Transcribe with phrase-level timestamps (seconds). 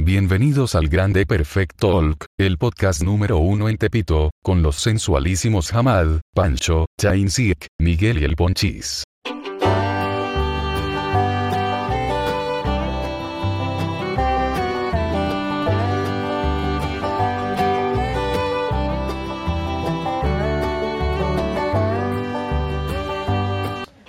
[0.00, 6.20] Bienvenidos al Grande Perfect Talk, el podcast número uno en Tepito, con los sensualísimos Hamad,
[6.32, 9.02] Pancho, Chainsiek, Miguel y el Ponchis.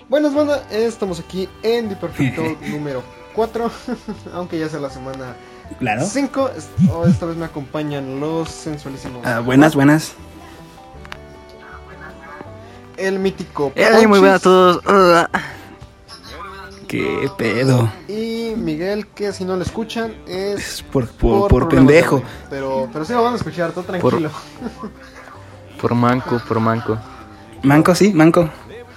[0.08, 3.04] Buenas banda, estamos aquí en The Perfect Talk número
[3.34, 3.71] 4,
[4.34, 5.36] aunque ya sea la semana
[5.78, 6.04] Claro.
[6.06, 6.50] 5.
[7.08, 9.26] Esta vez me acompañan los sensualísimos.
[9.26, 10.14] Ah, buenas, buenas.
[12.98, 13.72] El mítico.
[13.76, 14.82] Hey, muy buenas a todos.
[14.86, 15.30] Hola.
[16.88, 17.90] ¿Qué pedo?
[18.08, 20.60] Y Miguel, que si no lo escuchan es.
[20.60, 22.24] Es por, por, por pendejo.
[22.49, 24.32] Pero, pero sí lo van a escuchar, todo tranquilo.
[25.80, 26.98] Por manco, por manco.
[27.63, 28.49] Manco, sí, manco.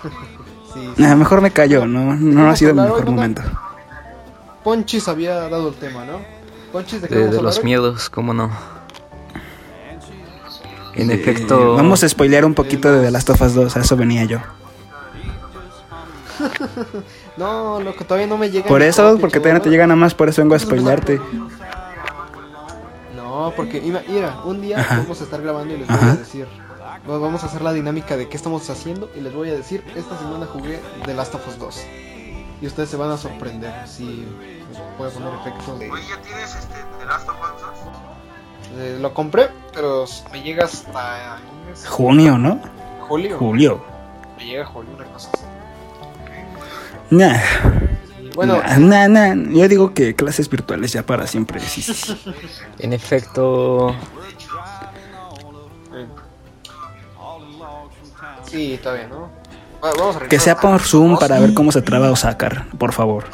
[0.72, 1.04] Sí, sí.
[1.04, 3.42] Ah, mejor me callo, no, no ha sido el mejor momento.
[4.64, 6.20] Ponchis había dado el tema, ¿no?
[6.72, 8.50] Ponchis, ¿de De, vamos a de los miedos, cómo no.
[10.94, 11.74] En Eh, efecto.
[11.74, 14.38] Vamos a spoilear un poquito de The Last of Us 2, a eso venía yo.
[17.36, 18.66] No, loco, todavía no me llega.
[18.66, 21.18] Por eso, porque todavía no te llega nada más, por eso vengo a spoilearte.
[23.16, 24.98] No, porque mira, un día Ajá.
[24.98, 26.12] vamos a estar grabando y les voy Ajá.
[26.12, 26.46] a decir.
[27.08, 29.82] va- Vamos a hacer la dinámica de qué estamos haciendo y les voy a decir,
[29.96, 31.80] esta semana jugué The Last of Us 2.
[32.62, 34.24] Y ustedes se van a sorprender si
[34.96, 35.90] puede poner efectos de...
[35.90, 38.78] Oye, ¿ya tienes este The Last of Us 2?
[38.78, 41.40] Eh, lo compré, pero me llega hasta.
[41.88, 42.60] Junio, ¿no?
[43.00, 43.36] julio.
[43.36, 43.84] Julio.
[44.38, 45.44] Me llega julio, una cosa así.
[47.10, 47.36] Nah,
[48.34, 49.52] bueno, nah, nah, nah.
[49.52, 51.60] Yo digo que clases virtuales ya para siempre.
[51.60, 51.92] Sí.
[52.78, 53.94] En efecto.
[58.44, 59.41] sí, está bien, ¿no?
[59.82, 63.24] A Que sea por Zoom para ver cómo se traba Osakar, por favor.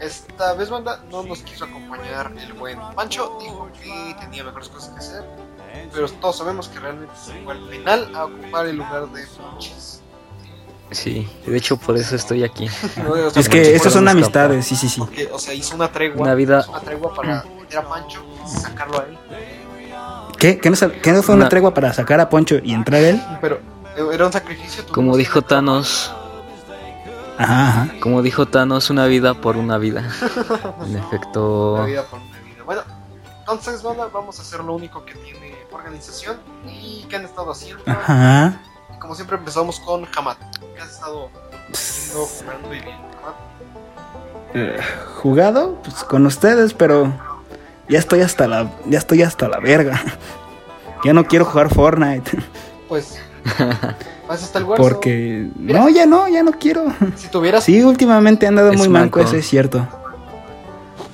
[0.00, 3.38] Esta vez, banda, no nos quiso acompañar el buen Pancho.
[3.40, 5.24] Dijo que tenía mejores cosas que hacer.
[5.92, 10.00] Pero todos sabemos que realmente se fue al final a ocupar el lugar de Ponchis.
[10.90, 12.68] Sí, de hecho por eso estoy aquí.
[13.08, 15.00] O sea, Es que estas son amistades, sí, sí, sí.
[15.00, 16.22] porque, o sea, hizo una tregua.
[16.22, 19.18] Una vida- hizo una tregua para meter a Pancho y sacarlo a él.
[20.38, 20.58] ¿Qué?
[20.58, 23.00] ¿Qué no, sab- qué no fue una Una- tregua para sacar a Poncho y entrar
[23.02, 23.20] él?
[23.40, 23.60] Pero eh,
[23.96, 24.84] era un sacrificio.
[24.92, 26.12] Como que dijo Thanos,
[27.38, 30.08] Ajá, como dijo Thanos, una vida por una vida.
[30.84, 31.84] En Una efecto.
[31.84, 32.64] vida por una vida.
[32.64, 32.82] Bueno,
[33.40, 37.82] entonces, banda, vamos a hacer lo único que tiene organización y qué han estado haciendo.
[37.86, 38.60] Ajá.
[38.94, 40.36] Y como siempre empezamos con Hamad.
[40.74, 41.28] ¿Qué has estado
[41.72, 42.78] haciendo, jugando y?
[42.78, 43.34] Hamad?
[44.54, 44.78] Eh,
[45.20, 47.12] jugado pues con ustedes, pero
[47.88, 50.00] ya estoy hasta la ya estoy hasta la verga.
[51.04, 52.30] Ya no quiero jugar Fortnite
[52.88, 53.20] Pues,
[54.28, 54.82] vas hasta el huerto.
[54.82, 56.86] porque no, ya no, ya no quiero.
[57.16, 59.86] Si tuvieras, Sí, últimamente he andado Es muy manco, eso es cierto.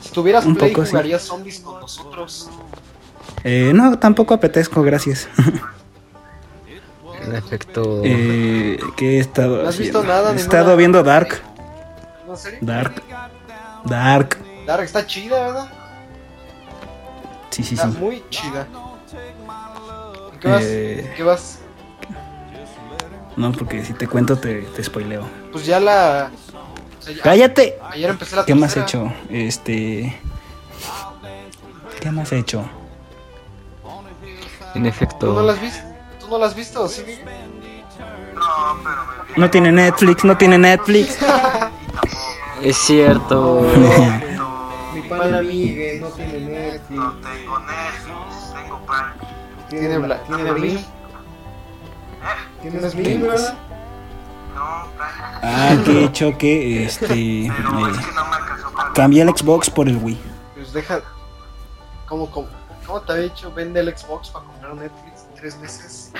[0.01, 0.91] si tuvieras un Play, poco sí.
[0.93, 2.49] jugarías zombies con nosotros.
[3.43, 5.29] Eh, no, tampoco apetezco, gracias.
[7.23, 8.01] En efecto.
[8.03, 10.21] Eh, ¿Qué he estado ¿No has visto haciendo?
[10.23, 11.43] nada, He estado viendo Dark,
[12.27, 12.59] ¿No, serio?
[12.63, 13.03] Dark,
[13.85, 14.39] Dark.
[14.67, 15.69] Dark está chida, ¿verdad?
[17.51, 17.99] Sí, sí, Está sí.
[17.99, 18.67] muy chida.
[20.35, 20.63] ¿Y ¿Qué vas?
[20.65, 21.13] Eh.
[21.15, 21.59] ¿Qué vas?
[23.41, 25.23] No, porque si te cuento te, te spoileo.
[25.51, 26.31] Pues ya la.
[26.99, 27.79] o sea, ya- cállate.
[27.91, 29.11] Ayer empecé la ¿Qué más he hecho?
[29.31, 30.21] Este.
[32.01, 32.61] ¿Qué más he hecho?
[34.75, 35.43] En ¿Tú no efecto.
[35.43, 35.83] la has visto?
[36.21, 36.87] ¿Tú no la has visto?
[36.87, 37.03] ¿Sí?
[38.35, 41.17] No, pero me No tiene Netflix, no tiene Netflix.
[42.63, 43.63] Es cierto.
[44.95, 46.91] Mi pana Miguel no tiene Netflix.
[46.91, 49.31] no tengo Netflix, tengo Prime.
[49.71, 50.79] Tiene, tiene Blim.
[52.63, 53.55] ¿Tienes ¿Qué verdad?
[54.55, 54.61] No.
[55.43, 57.07] Ah, que he hecho que este.
[57.07, 60.19] Pero eh, es que no me alcanzó para cambié el Xbox por el Wii.
[60.55, 61.01] Pues deja.
[62.07, 62.49] ¿Cómo, cómo,
[62.87, 63.53] cómo te había dicho?
[63.53, 66.13] Vende el Xbox para comprar Netflix en tres meses.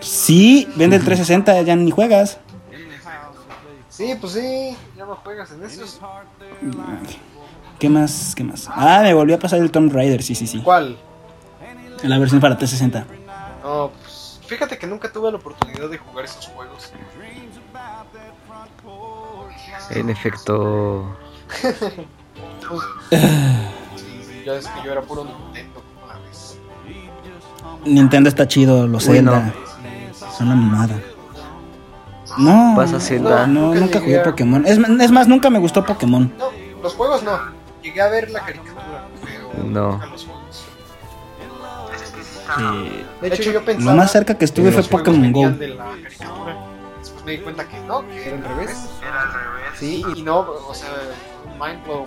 [0.00, 2.38] Sí, vende el 360, ya ni juegas.
[3.88, 4.76] Sí, pues sí.
[4.96, 6.00] Ya no juegas en esos.
[7.78, 8.34] ¿Qué más?
[8.34, 8.68] ¿Qué más?
[8.70, 10.60] Ah, me volvió a pasar el Tomb Raider, sí, sí, sí.
[10.62, 10.96] ¿Cuál?
[12.02, 13.06] La versión para 360.
[13.62, 14.09] No, pues.
[14.50, 16.92] Fíjate que nunca tuve la oportunidad de jugar esos juegos.
[19.90, 21.16] En efecto.
[22.68, 22.82] Pues,
[23.96, 26.56] sí, ya es que yo era puro Nintendo una vez.
[27.84, 29.52] Nintendo está chido, los Uy, Zelda.
[30.20, 30.30] no.
[30.36, 31.00] Son una mamada.
[32.38, 33.46] No, Pasa Zelda.
[33.48, 34.64] no, Nunca nunca jugué a- Pokémon.
[34.66, 36.32] Es, es más, nunca me gustó Pokémon.
[36.38, 36.50] No,
[36.82, 37.38] los juegos no.
[37.82, 39.92] Llegué a ver la caricatura, pero No.
[39.92, 40.39] nunca los juegos.
[42.58, 45.40] Eh, De hecho, yo pensaba lo más cerca que estuve fue Pokémon Go.
[45.42, 46.56] venían de la caricatura.
[46.98, 48.88] Después me di cuenta que no, que era al revés.
[49.02, 49.78] Era al revés.
[49.78, 50.88] Sí, y no, o sea,
[51.58, 52.06] mind blow.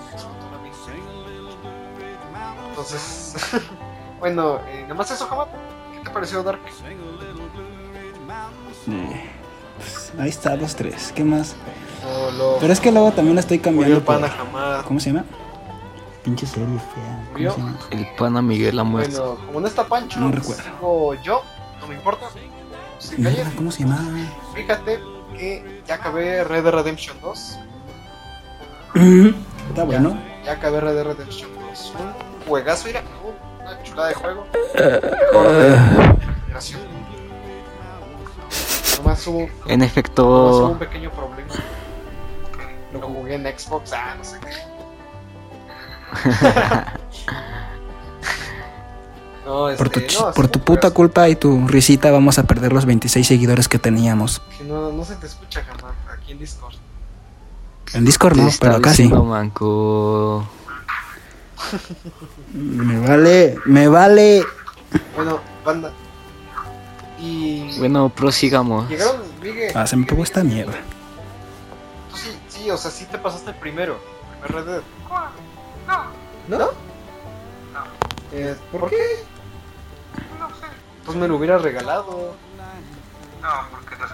[2.69, 3.35] Entonces,
[4.19, 5.47] bueno, eh, nada más eso, Jamat.
[5.93, 6.59] ¿Qué te pareció Dark?
[8.87, 9.29] Eh,
[9.77, 11.11] pues, ahí está los tres.
[11.15, 11.55] ¿Qué más?
[12.59, 14.03] Pero es que luego también la estoy cambiando.
[14.03, 14.19] por-.
[14.85, 15.25] ¿Cómo se llama?
[16.23, 17.29] Pinche serie fea.
[17.33, 17.77] ¿Cómo se llama?
[17.91, 19.35] El pana Miguel ha muerto.
[19.35, 20.63] Bueno, como no está Pancho, No pues, recuerdo.
[20.63, 21.43] sigo yo,
[21.81, 22.27] no me importa.
[23.17, 23.99] No, calles, ¿Cómo se llama?
[24.55, 24.99] fíjate
[25.37, 27.59] que ya acabé Red Dead Redemption 2.
[29.69, 30.17] Está bueno.
[30.45, 31.93] Ya acabé Red Dead Redemption 2.
[31.97, 33.01] Un juegazo, mira,
[33.61, 34.47] una chulada de juego.
[34.75, 36.81] Mejor de la generación.
[38.97, 41.53] Nomás hubo, En nomás hubo un pequeño problema.
[42.93, 44.72] Lo jugué en Xbox, ah, no sé qué.
[49.45, 52.43] No, este, Por tu, no, por tu un puta culpa y tu risita vamos a
[52.43, 54.41] perder los 26 seguidores que teníamos.
[54.57, 56.75] Que no, no se te escucha jamás aquí en Discord.
[57.93, 59.03] En Discord no, pero acá sí.
[59.03, 60.47] diciendo, manco.
[62.53, 64.45] Me vale, me vale.
[65.15, 65.91] Bueno, banda.
[67.19, 67.77] Y.
[67.79, 68.89] Bueno, prosigamos.
[68.89, 69.71] Llegaron, Miguel.
[69.75, 70.73] Ah, se me pegó esta mierda.
[72.11, 73.97] Tú sí, sí, o sea, sí te pasaste el primero.
[74.41, 74.83] El primer Red Dead.
[75.87, 76.69] No, ¿No?
[78.31, 78.97] Eh, ¿Por qué?
[80.39, 80.65] no sé.
[81.05, 82.35] Pues me lo hubiera regalado.
[83.41, 84.13] No, porque no sé.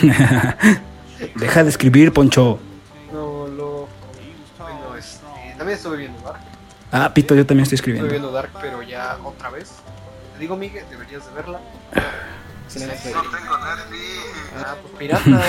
[1.36, 2.58] Deja de escribir, Poncho.
[3.12, 3.88] No, lo.
[4.58, 5.24] Bueno, este.
[5.56, 6.40] También estuve viendo Dark.
[6.92, 8.10] Ah, Pito, yo también estoy Estuve escribiendo.
[8.10, 9.72] viendo Dark, pero ya otra vez.
[10.34, 11.60] Te digo, Miguel, deberías de verla.
[12.66, 14.24] Excelente No tengo Netflix.
[14.64, 15.42] Ah, pues pirata.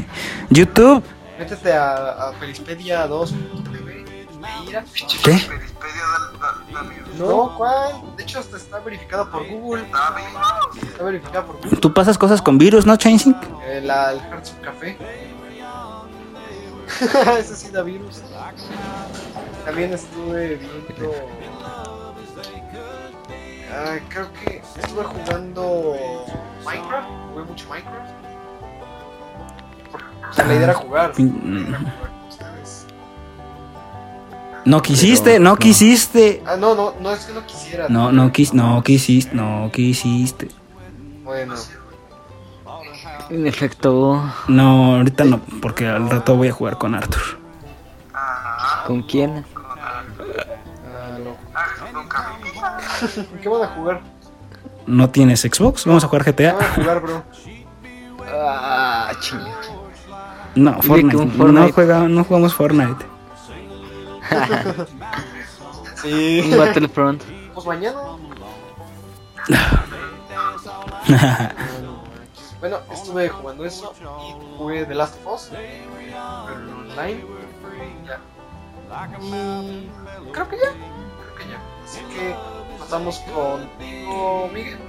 [0.50, 1.04] YouTube.
[1.40, 4.26] Métete a, a Felispedia 2.tv.
[4.66, 4.84] Mira.
[5.24, 5.30] ¿Qué?
[5.32, 7.14] Perispedia da, da, da virus.
[7.14, 8.14] No, ¿cuál?
[8.14, 9.84] De hecho, hasta está verificada por Google.
[9.84, 11.78] Está verificada por Google.
[11.78, 13.38] Tú pasas cosas con virus, ¿no, Chainsync?
[13.64, 14.98] Eh, la, el Hearts Café.
[17.38, 18.20] Ese sí da virus.
[19.64, 21.14] También estuve viendo.
[23.72, 25.96] Ah, creo que estuve jugando
[26.66, 27.08] Minecraft.
[27.32, 28.19] Jugué mucho Minecraft.
[30.30, 31.12] O sea, la idea era jugar.
[31.16, 32.00] Era jugar.
[34.64, 36.42] No quisiste, no quisiste.
[36.46, 37.86] Ah, no, no, no es que no quisiera.
[37.88, 40.48] No, no quis, no quisiste, no quisiste.
[41.24, 41.54] Bueno,
[43.30, 47.38] En efecto, No, ahorita no, porque al rato voy a jugar con Arthur.
[48.12, 49.44] Ah, ¿con quién?
[49.56, 50.02] ah,
[51.54, 52.36] ah.
[53.40, 54.00] ¿qué van a jugar?
[54.86, 55.86] ¿No tienes Xbox?
[55.86, 56.52] Vamos a jugar ¿Qué GTA.
[56.54, 57.22] van a jugar, bro?
[58.32, 59.46] Ah, chinga.
[60.54, 61.16] No, Fortnite.
[61.16, 61.52] Fortnite.
[61.52, 63.06] No, juega, no jugamos Fortnite.
[66.02, 66.40] Sí.
[66.50, 67.22] Un Battlefront.
[67.52, 67.98] Pues mañana.
[72.60, 77.24] Bueno, estuve jugando eso y jugué The Last of Us online.
[78.06, 78.20] Ya.
[79.18, 79.88] Y
[80.30, 80.72] creo que ya.
[80.72, 81.58] Creo que ya.
[81.86, 82.34] Así que
[82.78, 84.76] pasamos contigo, Miguel.
[84.76, 84.82] que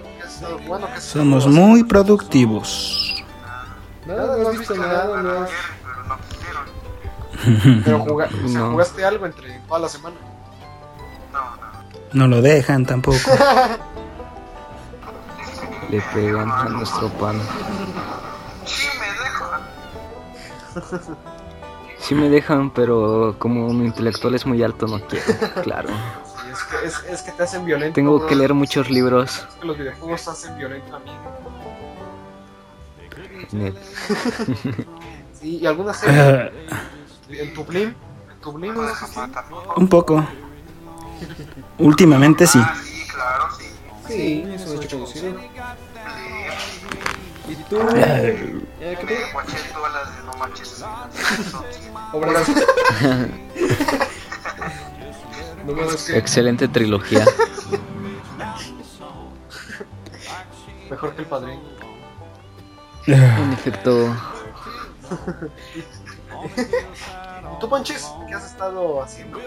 [0.66, 3.24] jugando, que Somos muy productivos.
[4.06, 5.50] Nada, no has visto nada, no has-
[5.84, 7.82] Pero no quisieron.
[7.86, 8.72] Pero juga- o sea, No.
[8.72, 10.16] jugaste algo entre toda la semana.
[11.32, 11.72] No, no.
[12.14, 13.18] No lo dejan tampoco.
[15.90, 17.40] Le pegan a nuestro pan.
[18.66, 19.62] Sí, me dejan.
[22.00, 25.26] Sí, me dejan, pero como mi intelectual es muy alto, no quiero.
[25.64, 25.90] Claro.
[26.52, 27.94] es que, es, es que te hacen violento.
[27.96, 29.46] Tengo que leer muchos libros.
[29.50, 31.12] Es que los videojuegos hacen violento a mí.
[35.42, 36.52] Sí, y alguna serie.
[37.30, 37.90] En tu Blim.
[37.90, 37.96] En
[38.42, 38.52] tu.
[39.78, 40.26] Un poco.
[41.80, 42.60] Últimamente sí.
[42.62, 43.66] Ah, sí, claro, sí.
[44.08, 45.36] Sí, eso es conocido.
[47.48, 47.80] ¿Y tú?
[47.96, 50.84] Eh, ¿Qué Me te guaché todas las de No Manches.
[52.14, 52.48] Obras.
[55.66, 55.74] me
[56.18, 57.26] Excelente trilogía.
[60.90, 61.62] mejor que el padrino.
[63.08, 64.16] En efecto,
[66.46, 68.08] ¿Y tú, Panches?
[68.28, 69.40] ¿Qué has estado haciendo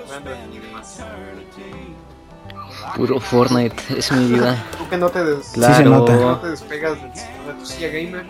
[2.97, 4.63] puro Fortnite es mi vida.
[4.77, 5.75] Tú que no te, des- Claro.
[5.75, 6.13] se nota.
[6.15, 8.27] no te despegas de tu silla gamer.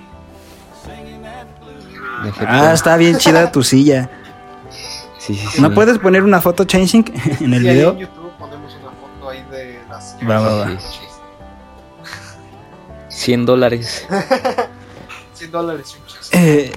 [2.47, 4.09] Ah, está bien chida tu silla.
[5.19, 5.61] Sí, sí, sí.
[5.63, 7.09] ¿No puedes poner una foto Chainsync
[7.41, 7.91] en el Sí, ahí video?
[7.93, 10.65] en YouTube ponemos una foto ahí de la silla Va, va, va.
[10.67, 10.79] gamer.
[13.09, 14.07] 100 dólares.
[15.45, 15.97] 100 dólares.
[16.33, 16.73] Eh,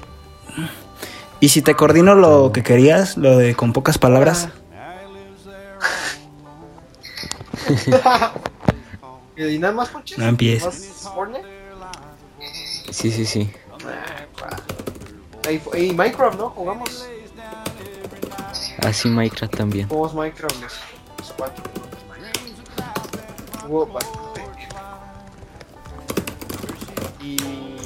[1.40, 3.16] ¿Y si te coordino lo que querías?
[3.18, 4.50] Lo de con pocas palabras.
[9.38, 10.18] ¿Y nada más, Panches?
[10.18, 10.94] No empieces.
[12.92, 13.52] Sí, sí, sí.
[15.50, 16.50] Y, y Minecraft, ¿no?
[16.50, 17.06] Jugamos.
[18.80, 19.88] Así Minecraft también.
[19.90, 20.74] Jugamos Minecraft los,
[21.20, 21.64] los cuatro.
[23.68, 24.42] Hubo bastante.
[27.22, 27.76] Y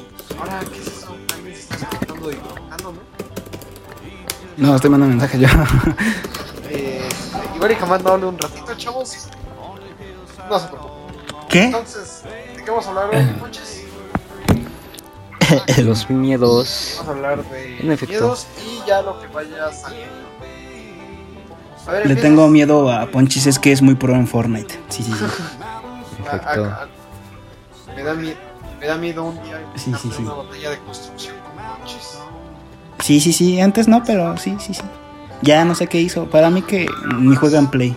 [0.41, 1.15] ahora, ¿qué es eso?
[1.33, 2.99] Alguien se está y comentando, ¿no?
[4.57, 5.47] No, estoy mandando mensaje yo.
[6.69, 7.07] Eh,
[7.55, 9.27] igual y jamás dándole un ratito, chavos.
[10.49, 11.47] No se preocupen.
[11.49, 11.63] ¿Qué?
[11.65, 12.23] Entonces,
[12.55, 13.77] ¿de qué vamos a hablar hoy, muchachos?
[15.83, 16.95] Los miedos.
[16.99, 18.13] Vamos a hablar de En efecto.
[18.13, 20.15] miedos y ya lo que vaya saliendo.
[21.87, 22.21] A ver, Le empieza.
[22.21, 24.79] tengo miedo a Ponchis, es que es muy pro en Fortnite.
[24.89, 25.25] Sí, sí, sí.
[26.29, 26.65] A- a- Perfecto.
[26.65, 26.87] a-
[27.95, 28.37] me, da miedo,
[28.81, 30.23] me da miedo un día Sí, sí, sí.
[30.23, 32.17] una batalla de construcción con coches.
[32.99, 33.61] Sí, sí, sí.
[33.61, 34.81] Antes no, pero sí, sí, sí.
[35.41, 36.29] Ya no sé qué hizo.
[36.29, 37.95] Para mí que ni juega en Play.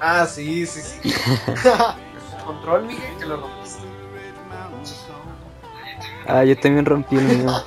[0.00, 1.12] Ah, sí, sí, sí.
[2.46, 3.78] Control, Miguel, que lo rompiste.
[6.26, 7.50] Ah, yo también rompí el mío.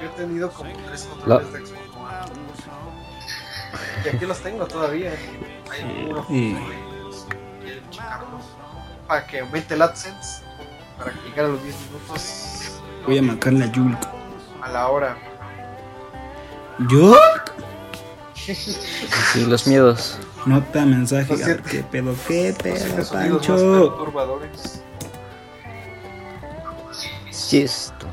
[0.00, 2.30] Yo he tenido como tres controles de Xbox One.
[4.04, 5.10] Y aquí los tengo todavía.
[5.72, 6.56] Hay Y-.
[9.08, 10.42] Para que aumente el AdSense.
[10.98, 12.72] Para que llegue a los 10 minutos
[13.06, 13.98] Voy a marcarle a Yulk.
[14.62, 15.16] a la hora.
[16.88, 17.16] ¿Yo?
[18.34, 20.18] Sí, los miedos.
[20.44, 21.36] Nota, mensaje.
[21.36, 21.68] Siento.
[21.68, 22.14] ¿Qué pedo?
[22.28, 23.56] ¿Qué pedo, Pancho?
[23.96, 24.82] perturbadores.
[27.30, 28.06] Sí, esto.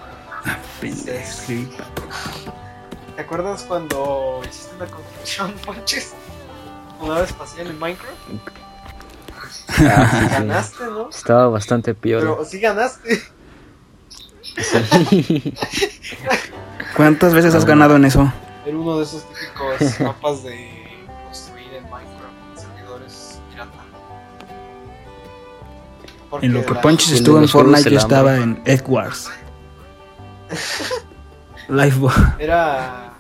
[0.82, 1.70] Pendejo, escribí
[3.16, 6.14] ¿Te acuerdas cuando hiciste una construcción, Ponches?
[7.00, 8.18] Una vez espacial en Minecraft.
[9.80, 10.28] Ah, sí.
[10.34, 11.10] Ganaste, ¿no?
[11.10, 12.32] Estaba bastante piola.
[12.32, 13.22] Pero sí ganaste.
[14.42, 15.54] Sí.
[16.96, 18.32] ¿Cuántas veces has ganado en eso?
[18.66, 20.96] Era uno de esos típicos mapas de
[21.26, 23.72] construir en Minecraft en servidores pirata.
[26.30, 29.30] Porque En lo que de estuvo en Fortnite, yo estaba en Egg Wars.
[31.68, 32.40] Lifeboat.
[32.40, 33.14] Era.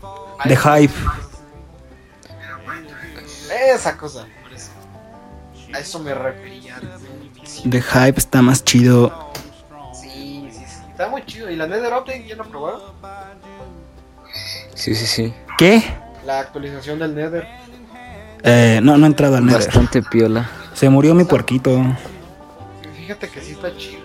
[0.43, 0.93] The Hype.
[3.73, 4.27] Esa cosa.
[5.73, 6.79] A eso me refería
[7.35, 7.69] inicio.
[7.69, 9.31] The Hype está más chido.
[9.93, 10.81] Sí, sí, sí.
[10.89, 11.49] Está muy chido.
[11.49, 12.81] ¿Y la Nether Update ya lo probaron?
[14.75, 15.33] Sí, sí, sí.
[15.57, 15.83] ¿Qué?
[16.25, 17.47] La actualización del Nether.
[18.43, 19.65] Eh, no, no he entrado al Nether.
[19.65, 20.49] Bastante piola.
[20.73, 21.71] Se murió mi puerquito.
[22.95, 23.99] Fíjate que sí está chida.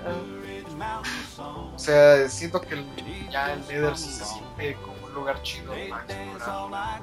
[1.74, 5.72] O sea, siento que el- ya el Nether sí se siente como un lugar chido
[5.90, 7.00] para explorar.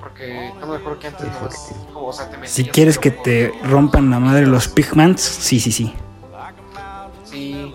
[0.00, 3.10] Porque no me acuerdo que antes nomás, como, o sea, te metías Si quieres que
[3.10, 5.94] te rompan la madre los Pigmans, sí, sí, sí.
[7.24, 7.74] Sí,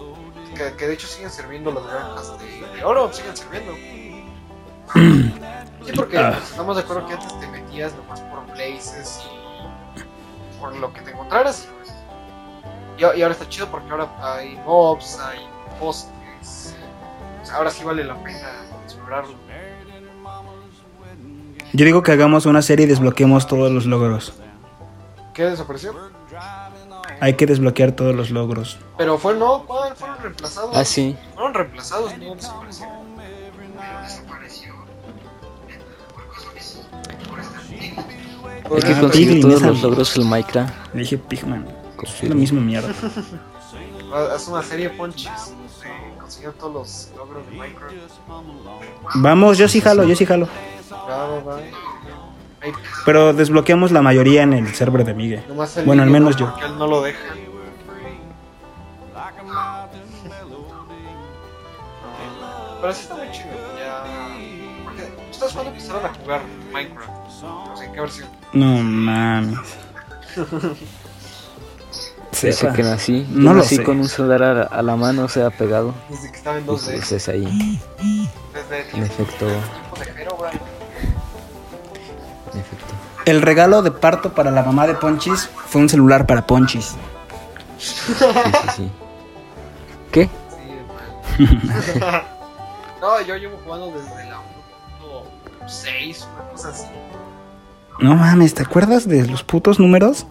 [0.56, 3.74] que, que de hecho siguen sirviendo las granjas de, de oro, siguen sirviendo.
[5.86, 6.32] Sí, porque Ah.
[6.36, 9.20] pues, estamos de acuerdo que antes te metías nomás por places
[9.96, 11.68] y por lo que te encontraras.
[11.70, 11.94] y, pues,
[12.98, 15.48] y, y ahora está chido porque ahora hay mobs, hay
[15.80, 16.76] bosques.
[17.54, 18.50] Ahora sí vale la pena
[18.84, 19.36] explorarlo.
[21.76, 24.32] Yo digo que hagamos una serie y desbloqueemos todos los logros.
[25.34, 25.94] ¿Qué desapareció?
[27.20, 28.78] Hay que desbloquear todos los logros.
[28.98, 29.94] Pero fue no, ¿cuál?
[29.94, 30.72] fueron reemplazados.
[30.74, 31.18] Ah, sí.
[31.34, 32.96] Fueron reemplazados, no desaparecieron.
[38.64, 40.74] Hay que Ah, conseguir Piglin, todos los logros en Minecraft.
[40.94, 41.68] Le dije Pigman.
[42.02, 42.94] Es la misma mierda.
[44.34, 45.54] Haz una serie ponches
[45.84, 47.94] de conseguir todos los logros de Minecraft.
[49.16, 50.48] Vamos, yo sí jalo, yo sí jalo.
[53.06, 55.44] Pero desbloqueamos la mayoría en el server de Miguel.
[55.48, 56.40] el Bueno, al menos ¿no?
[56.40, 56.52] yo.
[56.52, 57.20] Porque él no lo deja.
[62.82, 63.46] Pero sí está muy chido.
[63.78, 64.04] Ya.
[64.84, 67.10] Porque ustedes cuando empezaron a jugar Minecraft.
[67.42, 68.28] No sé qué versión.
[68.54, 69.60] No mames.
[72.32, 72.74] Desde Sepa.
[72.74, 73.26] que nací.
[73.30, 73.84] No yo lo nací sé.
[73.84, 75.94] con un celular a, a la mano, o sea, pegado.
[76.10, 76.86] Desde que estaba en Y 2D.
[76.98, 77.80] pues es ahí.
[78.54, 79.46] Desde En efecto.
[79.46, 80.75] tiempo de Herobrine.
[83.26, 86.96] El regalo de parto para la mamá de Ponchis fue un celular para Ponchis.
[87.78, 88.92] Sí, sí, sí.
[90.12, 90.30] ¿Qué?
[91.38, 91.44] Sí,
[93.02, 94.38] no, yo llevo jugando desde la
[95.68, 96.86] 1.6, una cosa así.
[98.00, 100.26] No mames, ¿te acuerdas de los putos números?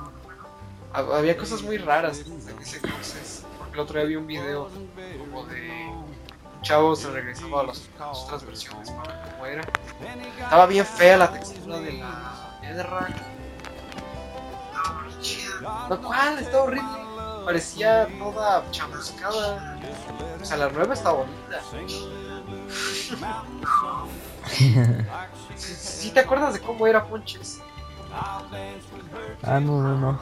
[0.93, 3.43] Hab- Había cosas muy raras en ese entonces.
[3.59, 4.69] Porque el otro día vi un video
[5.19, 5.91] como de
[6.65, 9.63] un chavo se regresaba a, las otras versiones para ver cómo era.
[10.41, 13.23] Estaba bien fea la textura de la Netherrack.
[15.91, 16.39] No, ¿cuál?
[16.39, 16.89] Está horrible.
[17.45, 19.79] Parecía toda chamuscada.
[20.41, 21.61] O sea, la nueva está bonita.
[24.47, 24.75] ¿Sí,
[25.57, 27.61] sí te acuerdas de cómo era Ponches?
[29.43, 30.19] Ah, no, no, no.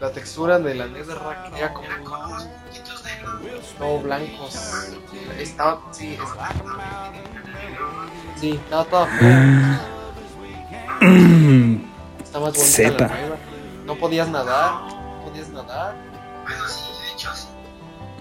[0.00, 1.88] La textura de la Netherrack era como
[3.78, 4.54] no blancos.
[5.38, 7.12] Estaba, sí, estaba,
[8.36, 9.80] sí, estaba fea.
[11.00, 11.76] Mm,
[12.22, 13.06] Está más bonita Sepa.
[13.06, 13.36] la nueva.
[13.86, 15.94] No podías nadar, no podías nadar.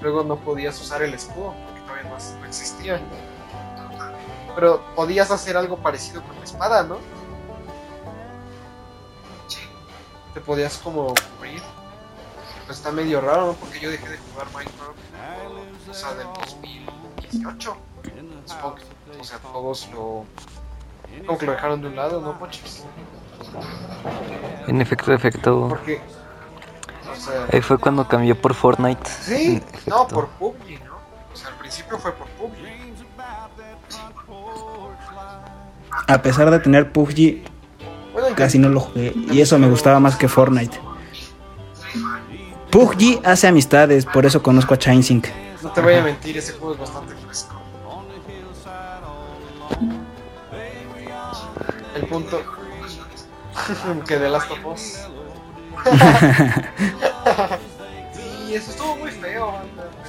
[0.02, 3.02] Luego no podías usar el escudo, porque todavía no, no existía.
[4.56, 6.98] Pero podías hacer algo parecido con la espada, ¿no?
[9.48, 9.60] Sí.
[10.34, 11.62] Te podías como cubrir.
[12.70, 13.54] Pues está medio raro, ¿no?
[13.54, 17.78] Porque yo dejé de jugar Minecraft, o sea, del 2018.
[18.46, 20.24] Supongo que, o sea, todos lo...
[21.26, 22.84] Como que lo dejaron de un lado, ¿no, Pochis?
[24.68, 25.66] En efecto, efecto.
[25.68, 26.00] Porque...
[27.12, 27.48] O sea...
[27.52, 29.10] Ahí fue cuando cambió por Fortnite.
[29.20, 30.98] Sí, no, por PUBG, ¿no?
[31.34, 32.54] O sea, al principio fue por PUBG.
[36.06, 37.42] a pesar de tener PUBG,
[38.14, 39.12] Bueno, casi no lo jugué.
[39.32, 40.80] Y eso me gustaba más que Fortnite.
[42.72, 45.28] PUBG hace amistades, por eso conozco a Chainsync.
[45.64, 47.60] No te voy a mentir, ese juego es bastante fresco.
[51.96, 52.42] El punto
[54.08, 55.00] que de Last of Us.
[58.14, 59.54] sí, eso estuvo muy feo,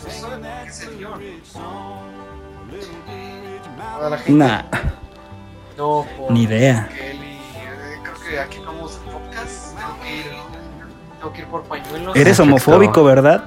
[0.08, 1.14] ¿saben por qué se dio?
[4.02, 4.62] A la gente Nah,
[5.76, 6.88] no por ni idea.
[6.88, 9.76] Kelly, eh, creo que aquí vamos el podcast.
[9.76, 10.26] Tengo que ir,
[11.20, 12.16] tengo que ir por pañuelos.
[12.16, 13.44] Eres homofóbico, ¿verdad?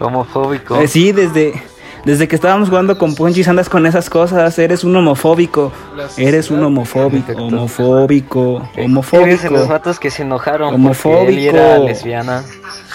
[0.00, 0.80] Homofóbico.
[0.80, 1.62] Eh, sí, desde,
[2.04, 4.58] desde que estábamos jugando con Punchis andas con esas cosas.
[4.58, 5.70] Eres un homofóbico.
[6.16, 7.26] Eres un sociedad- homofóbico.
[7.26, 7.44] Perfecto.
[7.46, 8.68] Homofóbico.
[8.78, 9.68] Eres de los Homofóbico.
[9.68, 11.24] vatos que se enojaron Homofóbico.
[11.26, 12.42] porque era lesbiana.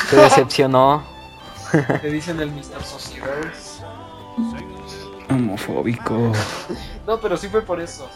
[0.09, 1.03] Se decepcionó.
[2.01, 2.81] Te dicen el Mr.
[2.83, 3.81] Sociedades.
[5.29, 6.31] Homofóbico.
[7.05, 8.09] No, pero sí fue por eso.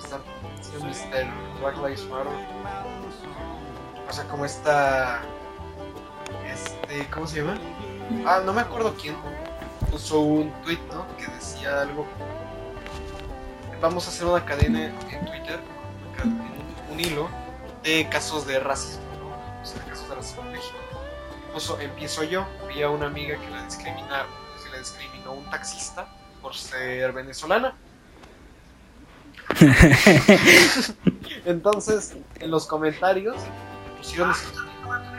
[0.00, 0.84] Mr.
[0.84, 1.26] Mr.
[1.60, 2.32] Black Lives Matter.
[4.08, 5.20] O sea, como esta.
[6.50, 7.06] Este.
[7.10, 7.58] ¿Cómo se llama?
[8.26, 9.14] Ah, no me acuerdo quién.
[9.90, 11.06] Puso un tweet, ¿no?
[11.16, 12.06] Que decía algo.
[13.80, 15.60] Vamos a hacer una cadena en Twitter.
[16.90, 17.28] un hilo
[17.82, 19.62] de casos de racismo, ¿no?
[19.62, 20.78] O sea, casos de racismo en México.
[21.52, 22.46] Puso, empiezo yo.
[22.68, 24.26] Vi a una amiga que la discrimina,
[24.62, 26.08] que la discriminó un taxista
[26.40, 27.76] por ser venezolana.
[31.44, 33.36] Entonces, en los comentarios
[33.98, 34.32] pusieron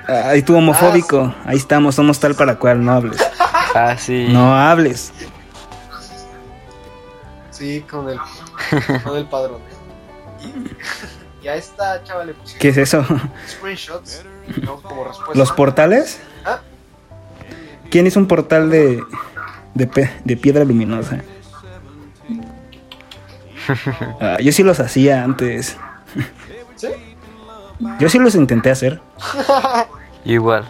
[0.08, 1.34] Ay, tú homofóbico.
[1.46, 2.84] Ahí estamos, somos tal para cual.
[2.84, 3.18] No hables.
[3.76, 4.28] Ah, sí.
[4.30, 5.13] No hables.
[7.52, 8.18] sí con el
[9.04, 9.62] con el padrón.
[11.42, 13.06] Y a esta chava le pusieron ¿Qué es eso?
[13.48, 14.24] screenshots,
[14.63, 14.78] ¿no?
[14.82, 15.38] Como respuesta.
[15.38, 16.20] ¿Los portales?
[16.46, 16.60] Ah.
[17.92, 19.04] ¿Quién hizo un portal de,
[19.76, 21.22] de, de piedra luminosa?
[24.20, 25.78] Ah, yo sí los hacía antes.
[28.00, 29.02] Yo sí los intenté hacer.
[30.26, 30.65] Igual.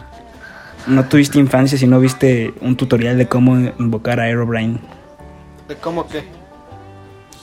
[0.87, 4.79] No tuviste infancia si no viste un tutorial de cómo invocar a Aerobrine.
[5.67, 6.27] ¿De cómo qué?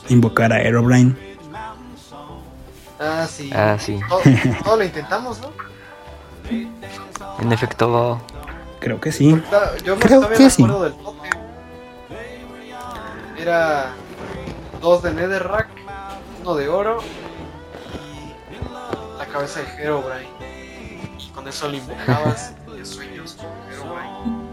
[0.09, 1.15] Invocar a Aerobrine.
[2.99, 3.51] Ah, sí.
[3.55, 4.01] Ah, sí.
[4.09, 4.21] Todo,
[4.65, 5.51] todo lo intentamos, ¿no?
[7.41, 8.21] En efecto.
[8.81, 9.41] Creo que sí.
[9.85, 10.63] Yo me, Creo que me sí.
[10.63, 11.31] acuerdo del toque.
[13.39, 13.93] Era
[14.81, 15.69] dos de Netherrack,
[16.43, 16.99] uno de oro
[19.37, 20.29] cabeza de Herobrine.
[21.19, 24.47] Y con eso lo invocabas tenías sueños con Herobrine.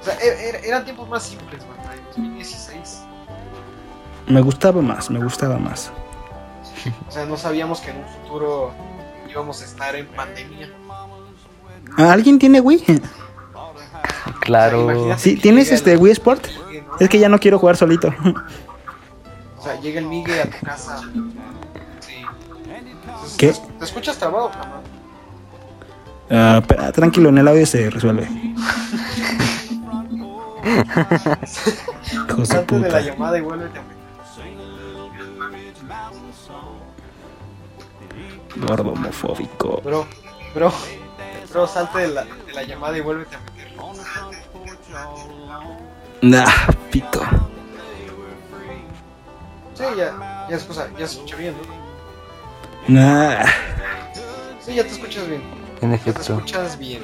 [0.00, 1.76] O sea, e- e- eran tiempos más simples, man.
[1.96, 3.02] En 2016.
[4.26, 5.92] Me gustaba más, me gustaba más.
[7.08, 8.72] O sea, no sabíamos que en un futuro
[9.30, 10.70] íbamos a estar en pandemia.
[11.96, 12.84] Ah, ¿Alguien tiene Wii?
[14.40, 14.82] Claro.
[14.90, 15.20] imagínate.
[15.20, 16.46] Sí, ¿tienes este Wii Sport?
[16.98, 18.12] Es que ya no quiero jugar solito.
[19.58, 21.00] O sea, llega el Migue a tu casa.
[23.38, 23.52] ¿Qué?
[23.78, 24.82] ¿Te, escuchas trabado, cabrón?
[26.30, 28.28] Ah, espera, tranquilo, en el audio se resuelve.
[32.12, 33.00] Hijos de de la puta.
[33.00, 34.04] llamada y vuélvete a meter.
[38.56, 39.80] Gordo homofóbico.
[39.84, 40.06] Bro,
[40.54, 40.72] bro,
[41.50, 43.54] bro, salte de la, de la llamada y vuélvete a meter.
[46.22, 46.46] Nah,
[46.90, 47.20] pito.
[49.74, 51.73] Sí, ya, ya, escucha, ya se escucha bien, ¿no?
[52.88, 53.44] Nah.
[54.60, 55.42] Sí, ya te escuchas bien.
[55.80, 56.34] En Ya te efecto.
[56.34, 57.02] escuchas bien.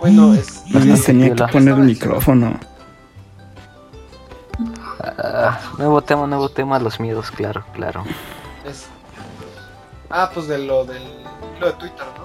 [0.00, 0.62] Bueno, es.
[0.70, 2.58] Más tenía que poner el micrófono.
[5.00, 8.04] Ah, nuevo tema, nuevo tema, los miedos, claro, claro.
[8.64, 8.86] es-
[10.10, 11.02] Ah, pues de lo del
[11.58, 12.22] lo de Twitter, ¿no?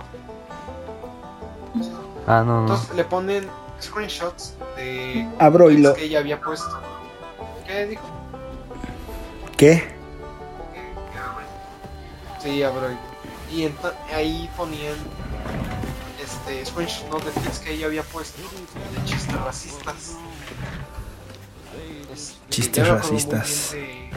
[2.27, 2.61] Ah, no, no.
[2.63, 3.47] Entonces le ponen
[3.81, 5.93] screenshots de Abro y tweets lo.
[5.95, 6.79] que ella había puesto.
[7.65, 8.03] ¿Qué dijo?
[9.55, 9.96] ¿Qué?
[12.41, 12.89] Sí, abro.
[13.51, 13.69] Y
[14.13, 14.95] ahí ponían
[16.23, 17.19] este screenshots ¿no?
[17.19, 20.15] de tweets que ella había puesto de chistes racistas.
[22.13, 23.71] Este, Chistes racistas.
[23.71, 24.09] de-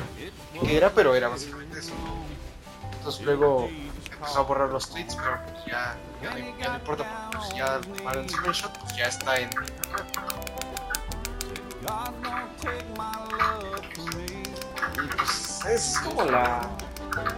[0.62, 1.92] qué era, pero era básicamente eso.
[2.98, 3.68] Entonces luego
[4.12, 7.58] empezó a borrar los tweets, pero pues ya, ya, no, ya no importa, porque pues
[7.58, 9.50] ya para el screenshot pues ya está en
[15.02, 16.68] Y pues es como la,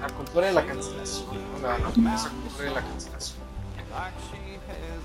[0.03, 1.27] la cultura de la cancelación,
[1.62, 3.38] la, la cultura de la cancelación.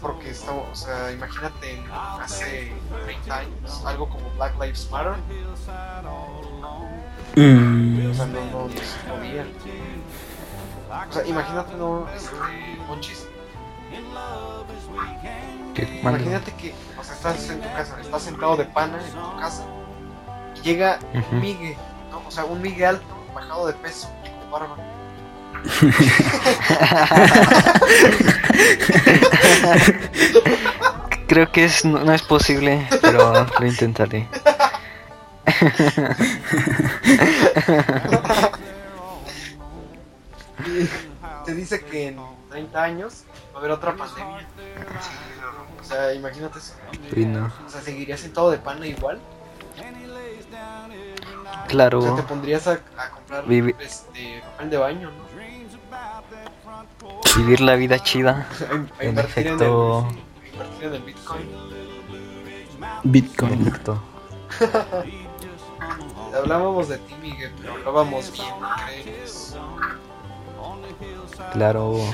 [0.01, 1.83] Porque estamos, o sea, imagínate
[2.19, 2.73] hace
[3.05, 5.13] 30 años, algo como Black Lives Matter,
[7.35, 9.45] Mm, o sea, no, no, no se podía.
[11.07, 12.35] O sea, imagínate, no, este,
[12.87, 13.27] Monchis,
[16.01, 19.63] imagínate que, o sea, estás en tu casa, estás sentado de pana en tu casa,
[20.55, 21.35] y llega Ujú.
[21.35, 21.77] un migue,
[22.09, 22.23] ¿no?
[22.27, 23.05] O sea, un migue alto,
[23.35, 24.09] bajado de peso
[24.49, 24.77] barba.
[31.27, 34.27] Creo que es, no, no es posible, pero lo intentaré.
[41.45, 44.47] Te dice que en 30 años va a haber otra pandemia.
[45.79, 46.73] O sea, imagínate eso.
[47.15, 47.51] Y no.
[47.65, 49.19] O sea, seguirías sentado de pana igual.
[51.67, 55.27] Claro, O sea, te pondrías a, a comprar Vivi- este, papel de baño, ¿no?
[57.37, 58.47] vivir la vida chida.
[58.69, 59.99] A, a En invertir, en el, efecto.
[59.99, 60.09] a
[60.53, 61.49] invertir en el Bitcoin.
[63.03, 63.61] En Bitcoin.
[63.67, 64.01] efecto.
[66.35, 69.55] Hablábamos de ti, Miguel, pero hablábamos bien, ¿no crees?
[71.53, 71.97] Claro.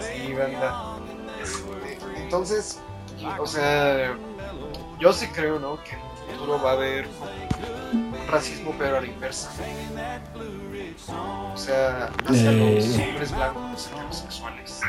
[0.00, 0.96] Sí, banda.
[1.42, 2.78] Este, entonces,
[3.40, 4.16] o sea,
[5.00, 5.82] yo sí creo, ¿no?
[5.82, 9.50] Que en el futuro va a haber como racismo, pero a la inversa.
[11.54, 12.74] O sea, hacia Eh.
[12.76, 14.80] los hombres blancos heterosexuales.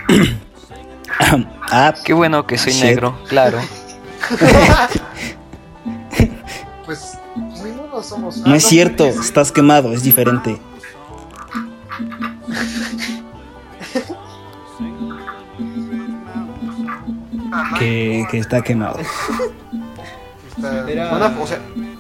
[1.72, 2.84] Ah, Qué bueno que soy Shit.
[2.84, 3.60] negro, claro.
[6.86, 8.38] Pues, pues ninguno somos.
[8.38, 9.20] no ah, es cierto, sí.
[9.22, 10.60] estás quemado, es diferente.
[17.80, 19.00] Que, que está quemado.
[20.56, 21.60] Está- Era- a, o sea,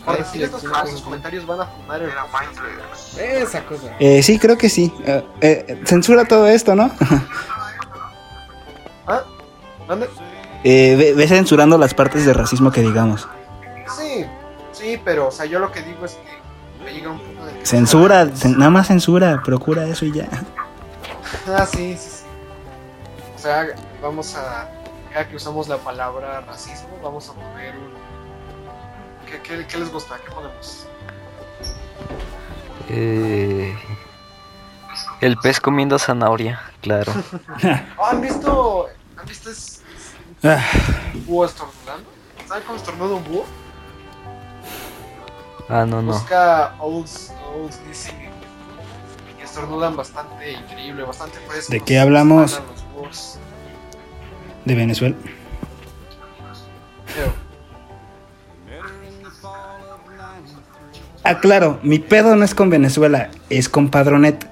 [0.10, 1.02] por decir estos sí.
[1.04, 2.10] comentarios van a fumar el
[3.20, 3.96] Esa cosa.
[4.00, 4.94] Eh, sí, creo que sí.
[5.06, 6.92] Eh, eh, censura todo esto, ¿no?
[9.08, 9.24] ¿Ah?
[9.88, 10.10] ¿Dónde?
[10.64, 13.28] Eh, ve, ve censurando las partes de racismo que digamos.
[13.98, 14.26] Sí,
[14.72, 17.54] sí, pero, o sea, yo lo que digo es que me llega un punto de
[17.54, 20.28] que- Censura, cen- nada más censura, procura eso y ya.
[21.48, 22.24] Ah, sí, sí, sí.
[23.36, 23.68] O sea,
[24.02, 24.68] vamos a.
[25.14, 27.94] Cada que usamos la palabra racismo, vamos a poner un.
[29.30, 30.18] ¿Qué, qué, qué les gusta?
[30.18, 30.88] ¿Qué ponemos?
[32.90, 33.76] Eh,
[35.22, 37.14] el pez comiendo zanahoria, claro.
[37.98, 38.88] Oh, ¿Han visto.
[39.18, 39.82] ¿Han visto es,
[40.44, 40.64] Ah,
[41.14, 42.10] un búho estornudando?
[42.48, 43.46] ¿Saben cómo estornuda un búho?
[45.68, 46.14] Ah, no, no.
[46.14, 48.32] Busca Olds, Olds Listening.
[49.38, 51.72] Y estornudan bastante increíble, bastante fresco.
[51.72, 52.60] ¿De qué hablamos?
[53.00, 53.38] Los
[54.66, 55.16] de Venezuela.
[61.24, 64.46] Ah, claro, mi pedo no es con Venezuela, es con Padronet.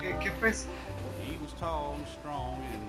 [0.00, 0.64] ¿qué, qué fue eso?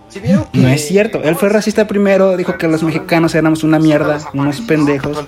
[0.09, 3.63] ¿Sí vieron que- No es cierto, él fue racista primero, dijo que los mexicanos éramos
[3.63, 5.25] una mierda, unos pendejos.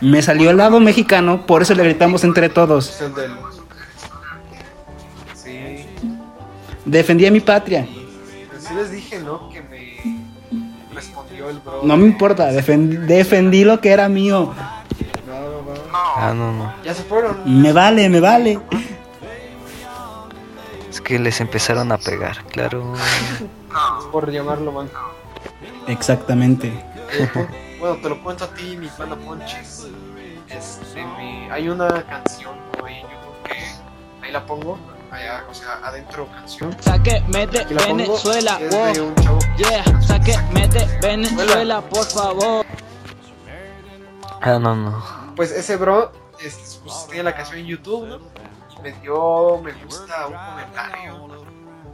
[0.00, 3.00] Me salió el lado mexicano, por eso le gritamos entre todos.
[6.84, 7.86] Defendí a mi patria.
[8.58, 9.48] Sí les dije, ¿no?
[9.50, 11.80] Que me respondió el bro.
[11.82, 14.54] No me importa, defen- defendí lo que era mío.
[16.16, 16.72] Ah, no, no.
[16.84, 17.38] Ya se fueron.
[17.60, 18.60] Me vale, me vale.
[20.90, 22.94] Es que les empezaron a pegar, claro.
[24.12, 24.98] Por llamarlo manco.
[25.86, 26.68] Exactamente.
[27.12, 29.86] Eh, Bueno, te lo cuento a ti, mi pana Ponchis.
[30.48, 32.84] Este, mi- hay una canción ¿no?
[32.86, 34.78] ahí en YouTube que ahí la pongo.
[35.12, 36.76] Allá, o sea, adentro canción.
[36.84, 36.98] La
[37.86, 37.96] pongo.
[37.96, 39.08] Venezuela, Es de wow.
[39.08, 39.38] un chavo.
[39.38, 42.66] que- Yeah, sáqueme de Venezuela, por favor.
[44.40, 45.04] Ah, no, no.
[45.38, 48.16] Pues ese bro este, pues, tiene la canción en YouTube, ¿no?
[48.76, 51.24] Y me dio me gusta un comentario.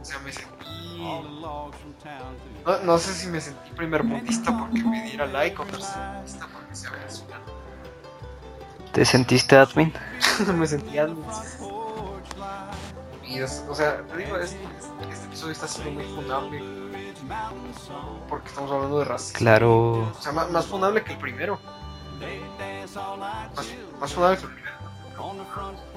[0.01, 0.97] O sea, me sentí.
[2.65, 6.47] No, no sé si me sentí primer mundista porque me diera like o tercer mundista
[6.51, 7.43] porque sea venezolano.
[8.91, 9.93] ¿Te sentiste admin?
[10.57, 11.23] me sentí admin.
[13.23, 14.59] Y es- o sea, te digo, este,
[15.11, 17.13] este episodio está siendo muy fundable.
[18.27, 19.37] Porque estamos hablando de racismo.
[19.37, 19.91] Claro.
[20.17, 21.59] O sea, más, más fundable que el primero.
[22.95, 24.75] Más, primero.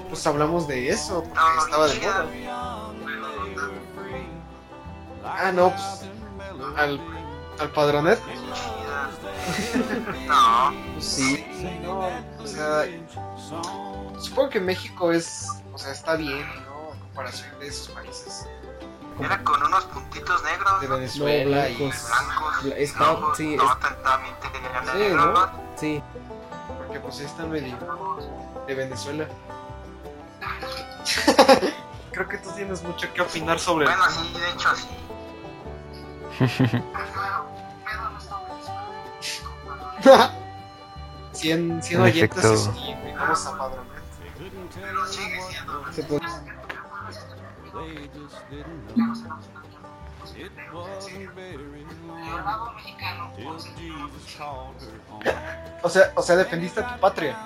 [0.09, 2.25] Pues hablamos de eso, porque estaba de moda.
[5.25, 6.05] Ah, no, pues.
[6.77, 6.99] Al,
[7.59, 8.19] al padronet.
[10.27, 11.45] No, Pues sí,
[11.81, 11.99] no,
[12.39, 12.83] o sea,
[14.19, 16.91] supongo que México es, o sea, está bien, ¿no?
[16.91, 18.45] A comparación de esos países.
[19.19, 20.81] era con unos puntitos negros.
[20.81, 20.87] De.
[20.87, 22.07] Venezuela No, y blancos.
[22.09, 22.63] Blancos.
[22.63, 24.35] Bla- está- no, sí, no, es- también
[24.91, 25.31] Sí, negros, ¿no?
[25.33, 25.51] ¿no?
[25.75, 26.03] Sí.
[27.01, 27.77] Porque pues ahí está medio
[28.67, 29.27] de Venezuela.
[32.11, 34.87] Creo que tú tienes mucho que opinar sobre el Bueno, sí, de hecho sí.
[40.03, 40.31] tema.
[41.33, 43.89] 100, 100 En oyentes invitamos a Padronet.
[44.75, 45.93] Pero sigue siendo.
[45.93, 46.21] Se puede-
[55.83, 57.37] O sea, o sea, defendiste a tu patria.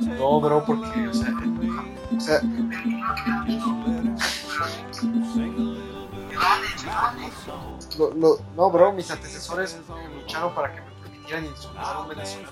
[0.00, 1.28] No, bro, porque, o sea,
[2.16, 2.40] o sea,
[7.98, 9.78] lo- lo- no, bro, mis antecesores
[10.14, 12.50] lucharon para que me permitieran insultar a un venezolano.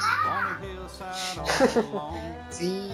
[2.50, 2.90] Sí,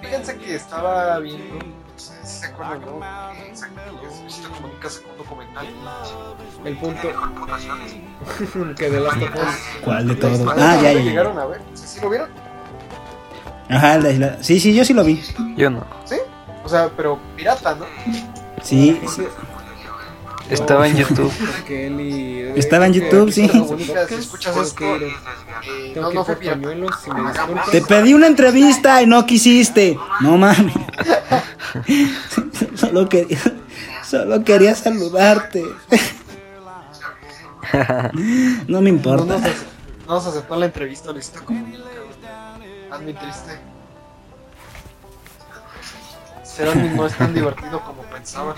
[0.00, 3.00] fíjense que estaba viendo, o sea, si se acuerdan, ¿no?
[4.22, 5.68] Luisito Comunica sacó un documental.
[6.64, 7.02] El punto
[8.76, 9.40] que de las topos.
[9.84, 10.38] ¿Cuál de todos?
[10.40, 11.60] ¿Cuál Ah, ya, ya, llegaron a ver?
[11.74, 12.30] ¿Sí, sí lo vieron?
[13.68, 15.22] Ajá, el de la- sí, sí, yo sí lo vi.
[15.56, 15.84] Yo no.
[16.04, 16.16] ¿Sí?
[16.64, 17.84] O sea, pero pirata, ¿no?
[18.62, 19.28] Sí, Ese-
[20.50, 21.32] Estaba en YouTube.
[21.56, 23.48] porque él y- Estaba en YouTube, sí.
[25.62, 25.94] Eh,
[27.70, 29.98] te pedí una entrevista y no quisiste.
[30.20, 30.74] No mames.
[32.74, 33.38] Solo quería,
[34.04, 35.64] solo quería saludarte.
[38.66, 39.38] No me importa.
[40.06, 41.78] no nos aceptó la entrevista, Luisito Comunica.
[42.90, 43.02] güey.
[43.04, 43.58] muy triste.
[46.58, 48.54] No es tan divertido como pensaba.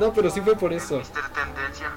[0.00, 0.98] No, pero sí fue por eso.
[0.98, 1.92] Mister Tendencia.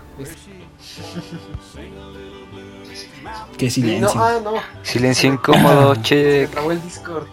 [3.58, 4.22] Qué Sí, no, silencio.
[4.24, 4.54] ah, no.
[4.84, 6.48] Silencio incómodo, Se che.
[6.52, 7.28] trabó el Discord.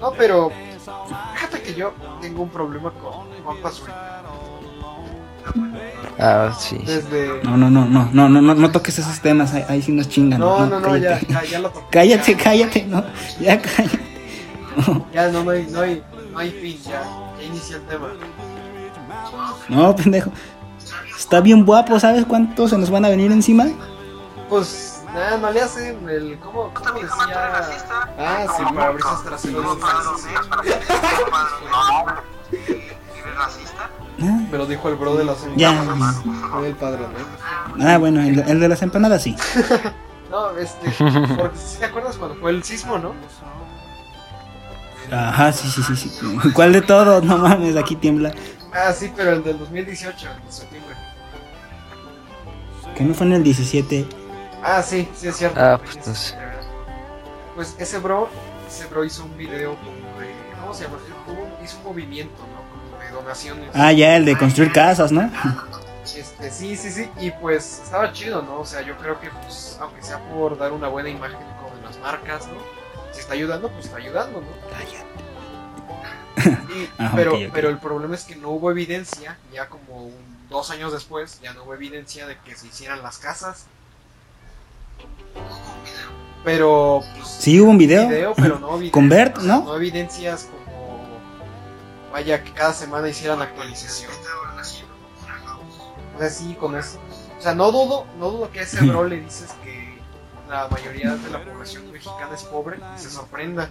[0.00, 0.52] No, pero
[1.34, 4.22] fíjate que yo tengo un problema con Juan Pazurita.
[6.18, 6.78] Ah, sí.
[6.86, 7.42] Desde.
[7.42, 9.52] No, no, no, no, no, no, no, no toques esos temas.
[9.54, 10.40] Ahí, ahí sí nos chingan.
[10.40, 11.26] No, no, no, ya, cállate.
[11.32, 11.86] ya, ya lo toqué.
[11.90, 13.04] Cállate, cállate, no.
[13.40, 13.98] Ya cállate.
[15.12, 16.02] Ya no, no hay, no hay,
[16.36, 17.02] no hay fin, ya,
[17.38, 18.08] ya inicia el tema.
[19.70, 20.30] No, pendejo.
[21.16, 23.64] Está bien guapo, ¿sabes cuántos se nos van a venir encima?
[24.50, 26.38] Pues nada, no le hacen el.
[26.40, 27.08] ¿Cómo, cómo decía?
[28.18, 30.46] Ah, sí, para abrirse Como de padrón, sí, ¿eh?
[30.50, 32.24] Para que te diga padrón.
[32.52, 33.90] ¿Eres racista?
[34.20, 35.72] Ah, Me lo dijo el bro de las Ya.
[36.52, 37.80] Fue el padrón, ¿eh?
[37.80, 39.34] Ah, bueno, el, el de las empanadas sí.
[40.30, 40.90] No, este.
[41.38, 43.14] Porque si te acuerdas cuando fue el sismo, ¿no?
[45.10, 46.50] Ajá, sí, sí, sí, sí.
[46.52, 47.22] ¿Cuál de todos?
[47.24, 48.32] No mames, aquí tiembla.
[48.72, 50.96] Ah, sí, pero el del 2018, el de septiembre.
[52.96, 54.06] Que no fue en el 17.
[54.62, 55.60] Ah, sí, sí es cierto.
[55.60, 56.36] Ah, pues, entonces.
[57.54, 58.28] Pues ese bro,
[58.68, 60.34] ese bro hizo un video como de.
[60.60, 60.96] ¿Cómo se llama?
[61.64, 62.90] Hizo un movimiento, ¿no?
[62.90, 63.70] Como de donaciones.
[63.74, 65.30] Ah, ya, el de construir casas, ¿no?
[66.04, 68.60] Este, sí, sí, sí, y pues estaba chido, ¿no?
[68.60, 71.98] O sea, yo creo que, pues, aunque sea por dar una buena imagen con las
[71.98, 72.85] marcas, ¿no?
[73.16, 74.46] Si está ayudando, pues está ayudando, ¿no?
[76.76, 80.70] Y- Ah, pero, pero el problema es que no hubo evidencia, ya como un- dos
[80.70, 83.64] años después, ya no hubo evidencia de que se hicieran las casas.
[86.44, 88.06] Pero, pues, Sí, hubo un video.
[88.08, 88.78] video, pero no.
[88.92, 89.64] Con Bert, o sea, ¿no?
[89.64, 91.08] No evidencias como,
[92.12, 94.12] vaya, que cada semana hicieran actualización.
[96.14, 96.98] O sea, sí, con eso.
[97.38, 99.65] O sea, no dudo, no dudo que a ese bro le dices que
[100.48, 103.68] la mayoría de la población mexicana es pobre y se sorprenda.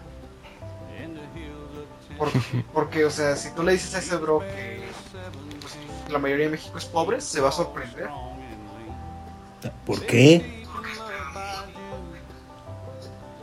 [2.18, 2.32] Por-
[2.74, 4.90] porque, o sea, si tú le dices a ese bro que
[5.60, 5.78] pues,
[6.10, 8.10] la mayoría de México es pobre, se va a sorprender.
[9.86, 10.64] ¿Por qué?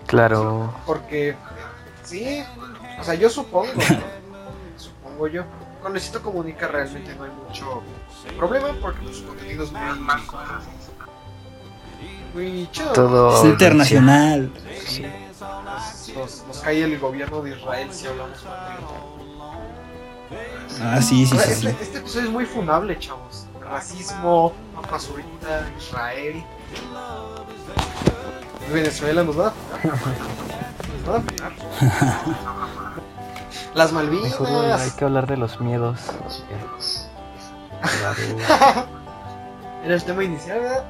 [0.06, 0.72] Claro.
[0.86, 1.34] Porque,
[2.04, 2.44] sí,
[3.00, 3.82] o sea, yo supongo, ¿no?
[4.76, 5.44] supongo yo.
[5.82, 7.82] Con Luisito Comunica realmente no hay mucho
[8.38, 10.38] problema porque pues, su contenido es muy, muy chido.
[12.94, 13.38] Todo.
[13.38, 14.50] Es internacional.
[14.86, 15.04] Sí.
[15.04, 18.38] Nos, nos- nos cae el gobierno de Israel si hablamos.
[20.80, 21.66] Ah, sí, sí, este, sí.
[21.68, 23.46] este episodio es muy funable, chavos.
[23.60, 26.42] Racismo, papasurita, Israel.
[28.72, 29.52] Venezuela nos va a.
[29.86, 31.52] Nos va a funar.
[33.74, 34.30] Las Malvinas.
[34.40, 36.00] Mejor hay que hablar de los miedos.
[39.84, 40.84] Era el tema inicial, ¿verdad?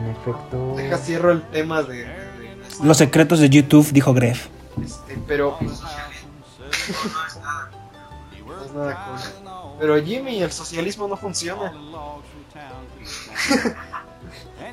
[0.00, 0.74] En efecto.
[0.76, 1.98] Deja cierro el tema de.
[2.04, 4.48] de- de- Los secretos de YouTube, dijo Gref.
[4.82, 5.58] este, pero.
[5.60, 5.80] es
[8.74, 9.18] nada cool.
[9.78, 11.72] Pero Jimmy, el socialismo no funciona.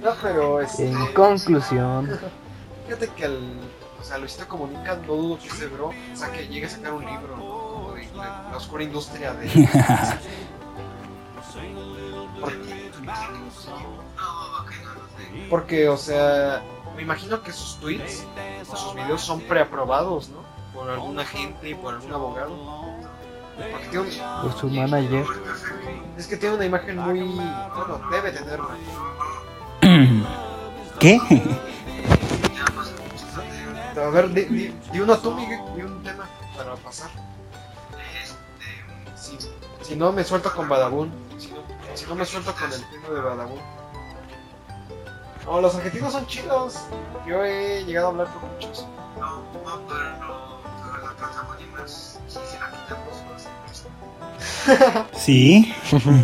[0.01, 2.19] no, pero este, En conclusión,
[2.85, 3.59] fíjate que el,
[3.99, 6.93] o sea, Luisito Comunica no dudo que ese bro, o sea, que llegue a sacar
[6.93, 9.47] un libro como de, de la oscura industria de...
[12.39, 12.91] Porque,
[15.49, 16.61] porque, o sea,
[16.95, 18.25] me imagino que sus tweets
[18.71, 20.43] o sus videos son preaprobados, ¿no?
[20.73, 22.55] Por algún agente, por algún abogado.
[23.71, 25.25] Porque tiene un- por su manager.
[26.17, 27.19] es que tiene una imagen muy...
[27.21, 28.77] Bueno, debe tener una.
[30.99, 31.19] ¿Qué?
[33.99, 37.09] A ver, di, di, di uno tú, Miguel, di un tema para pasar.
[39.15, 39.37] Si,
[39.81, 41.11] si no, me suelto con Badabun.
[41.39, 41.57] Si no,
[41.95, 43.59] si no me suelto con el tema de Badabun.
[45.47, 46.75] No, los argentinos son chidos.
[47.25, 48.85] Yo he llegado a hablar con muchos.
[49.17, 51.13] No, no, pero no, pero la
[51.87, 53.39] si se la quitamos, va a
[54.99, 55.73] ser Sí,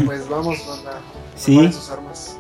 [0.06, 1.00] Pues vamos, banda.
[1.36, 1.72] Sí.
[1.72, 2.38] Sus armas.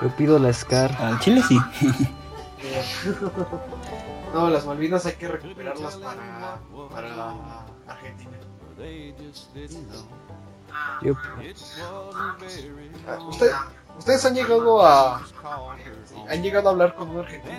[0.00, 0.92] Yo pido la Scar.
[1.00, 1.58] al chile sí.
[4.34, 6.58] No, las Malvinas hay que recuperarlas para,
[6.90, 7.34] para
[7.88, 8.36] Argentina.
[11.02, 11.14] Yo,
[13.06, 13.50] Ah, ¿Usted-
[13.98, 15.22] ¿Ustedes han llegado a...
[16.30, 17.54] ¿Han llegado a hablar con un argentino?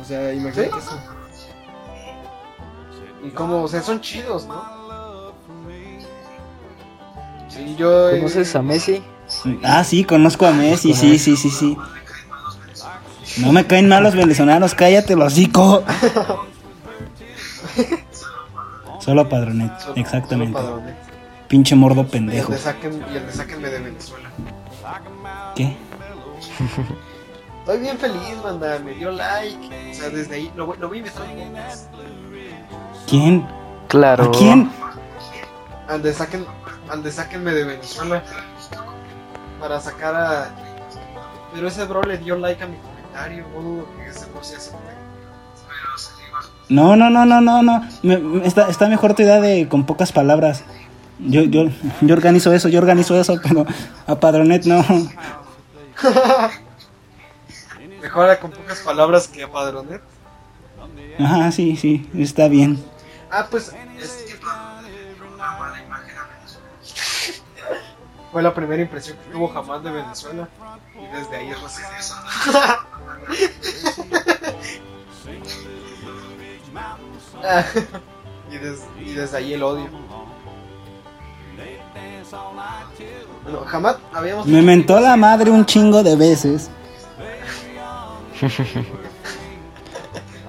[0.00, 0.78] O sea, imagínate ¿Sí?
[0.78, 1.00] eso.
[3.24, 4.62] Y como, o sea, son chidos, ¿no?
[7.48, 8.10] Sí, yo...
[8.10, 9.02] ¿Conoces a Messi?
[9.64, 11.76] Ah, sí, conozco a Messi, sí, sí, sí, sí.
[13.38, 15.82] No me caen mal los venezolanos, cállate, los hocico.
[19.00, 20.58] Solo padronet, Solo- exactamente.
[20.58, 20.96] solo padrones.
[21.48, 22.52] Pinche mordo Y el pendejo.
[22.52, 24.28] de saquen, y el de sáquenme de Venezuela.
[25.54, 25.76] ¿Qué?
[27.60, 29.90] Estoy bien feliz, banda, me dio like.
[29.90, 31.92] O sea, desde ahí lo, voy- lo un podcast.
[33.08, 33.46] ¿Quién?
[33.88, 34.24] Claro.
[34.24, 34.70] ¿A quién?
[35.88, 36.44] Al de, saquen,
[36.88, 38.22] al de sáquenme de Venezuela.
[39.60, 40.50] Para sacar a...
[41.54, 43.46] Pero ese bro le dio like a mi comentario.
[43.54, 44.78] No dudo que ese bro sea acepte.
[46.68, 47.88] No, no, no, no, no, no.
[48.02, 50.64] Me- me- está, está mejor tu idea de con pocas palabras.
[51.18, 51.64] Yo, yo,
[52.02, 53.64] yo organizo eso, yo organizo eso, pero
[54.06, 54.84] a Padronet no.
[58.02, 60.02] Mejora con pocas palabras que a Padronet.
[61.18, 62.82] Ajá, sí, sí, está bien.
[63.30, 63.72] Ah, pues...
[63.98, 64.24] es-
[68.30, 70.48] Fue la primera impresión que tuvo jamás de Venezuela.
[70.94, 72.86] Y desde ahí es racista.
[77.44, 77.64] Ah,
[78.50, 79.88] y, des- y desde ahí el odio.
[83.44, 86.70] Bueno, jamás habíamos Me mentó la madre un chingo de veces.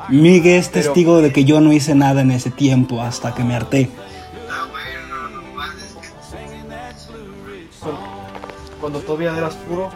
[0.09, 3.43] Miguel es Pero- testigo de que yo no hice nada en ese tiempo hasta que
[3.43, 3.89] me harté.
[7.79, 7.99] cuando,
[8.81, 9.89] cuando todavía eras puro.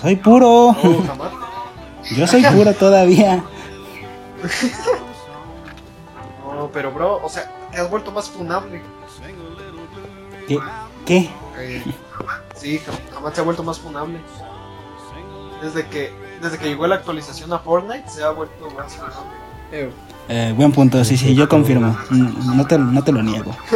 [0.00, 0.76] Soy puro.
[0.82, 1.32] No, jamás.
[2.16, 3.42] Yo soy puro todavía.
[6.56, 8.80] No, pero bro, o sea, te has vuelto más funable.
[10.46, 10.58] ¿Qué?
[11.04, 11.30] ¿Qué?
[11.58, 11.82] Eh,
[12.54, 14.18] sí, jam- jamás se ha vuelto más funable.
[15.62, 19.36] Desde que, desde que llegó la actualización a Fortnite se ha vuelto más funable.
[19.72, 19.90] Eh,
[20.28, 21.96] Eh, buen punto, sí, sí, yo confirmo.
[22.10, 23.54] No te, no te lo niego.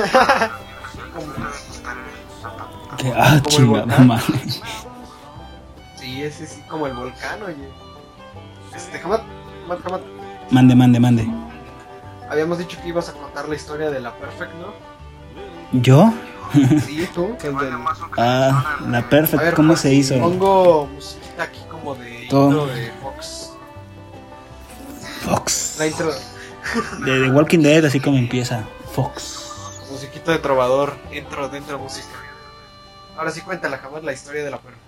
[2.99, 4.25] Que, ah, chinga, madre.
[5.97, 7.69] Sí, ese sí, como el volcán, oye.
[8.75, 9.21] Este, jamás,
[9.63, 10.01] jamás, jamás.
[10.51, 11.27] Mande, mande, mande.
[12.29, 15.81] Habíamos dicho que ibas a contar la historia de la Perfect, ¿no?
[15.81, 16.13] ¿Yo?
[16.53, 17.37] Sí, tú.
[17.39, 17.75] que es del-
[18.17, 20.19] Ah, la perfect, ver, ¿cómo se hizo?
[20.19, 22.49] Pongo musiquita aquí como de Todo.
[22.51, 23.51] intro de Fox.
[25.23, 25.77] Fox.
[25.79, 26.11] La intro,
[27.05, 28.65] De The Walking Dead, así como empieza.
[28.95, 29.37] Fox.
[29.91, 32.07] musiquita de trovador, intro dentro de música.
[33.17, 34.81] Ahora sí cuéntala jamás la historia de la Perfect.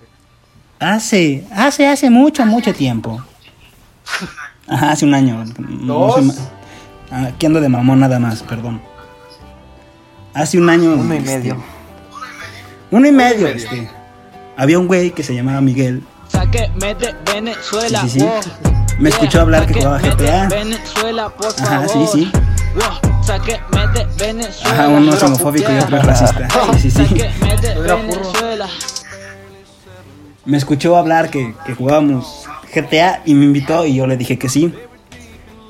[0.80, 3.20] Hace, hace, hace mucho, mucho tiempo.
[4.68, 5.44] Ajá, hace un año.
[5.58, 6.22] No ¿Dos?
[6.24, 6.34] ma-
[7.10, 8.80] Ah, Aquí ando de mamón nada más, perdón.
[10.34, 10.94] Hace un año.
[10.94, 11.62] Uno y este, medio.
[12.90, 13.56] Uno y medio, medio.
[13.56, 13.90] este.
[14.56, 16.02] Había un güey que se llamaba Miguel.
[16.28, 18.24] Sáqueme de Venezuela, Sí, sí, sí.
[18.26, 18.40] wow.
[18.98, 20.48] Me escuchó hablar que jugaba GTA.
[20.48, 22.08] Venezuela, por Ajá, favor.
[22.10, 22.32] sí, sí.
[22.74, 23.12] Wow.
[24.18, 24.70] Venezuela.
[24.74, 26.48] Ajá, uno es homofóbico y otro es racista.
[26.78, 27.14] Sí, sí, sí.
[27.86, 28.68] Venezuela.
[30.44, 34.48] Me escuchó hablar que, que jugábamos GTA y me invitó y yo le dije que
[34.48, 34.74] sí.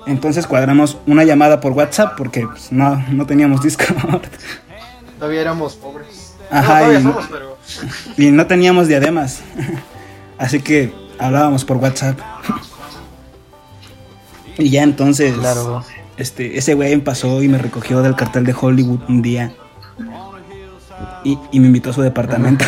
[0.07, 4.23] Entonces cuadramos una llamada por WhatsApp porque pues, no, no teníamos Discord.
[5.19, 6.35] Todavía éramos pobres.
[6.51, 7.57] Ajá, no, y- somos, pero.
[8.19, 9.41] Y no teníamos diademas.
[10.39, 12.19] Así que hablábamos por WhatsApp.
[14.59, 15.85] Y ya entonces Claro.
[16.17, 19.55] este, ese güey pasó y me recogió del cartel de Hollywood un día.
[21.25, 22.65] Y, y me invitó a su departamento.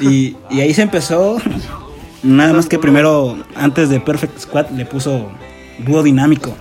[0.00, 1.38] y, y ahí se empezó.
[2.26, 5.30] Nada más que primero, antes de Perfect Squad, le puso
[5.78, 6.56] dúo dinámico.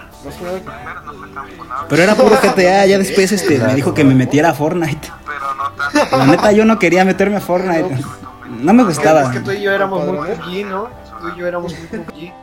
[1.90, 5.10] Pero era puro GTA, ya después este, me dijo que me metiera a Fortnite.
[6.12, 7.98] La neta, yo no quería meterme a Fortnite.
[8.60, 9.24] No me gustaba.
[9.24, 10.18] es que tú y yo éramos muy.
[10.18, 10.88] PUBG, ¿no?
[11.20, 12.34] Tú y yo éramos muy PUBG.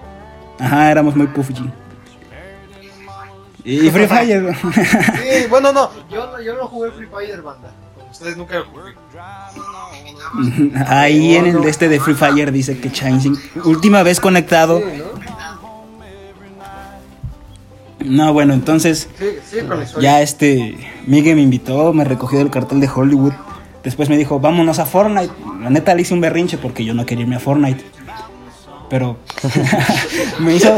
[0.58, 1.70] Ajá, éramos muy PUBG.
[3.64, 4.56] Y Free Fire.
[4.74, 5.90] Sí, bueno, no.
[6.10, 7.70] Yo, yo no jugué Free Fire, banda.
[7.96, 8.94] Como ustedes nunca lo jugué.
[10.86, 14.80] Ahí en el de este de Free Fire dice que Chainsing, última vez conectado.
[14.80, 15.12] sí, ¿no?
[18.04, 19.08] No, bueno, entonces
[19.68, 23.32] con ya este Miguel me invitó, me recogió del cartel de Hollywood.
[23.84, 25.32] Después me dijo, vámonos a Fortnite.
[25.60, 27.84] La neta le hice un berrinche porque yo no quería irme a Fortnite.
[28.88, 29.18] Pero
[30.38, 30.76] me hizo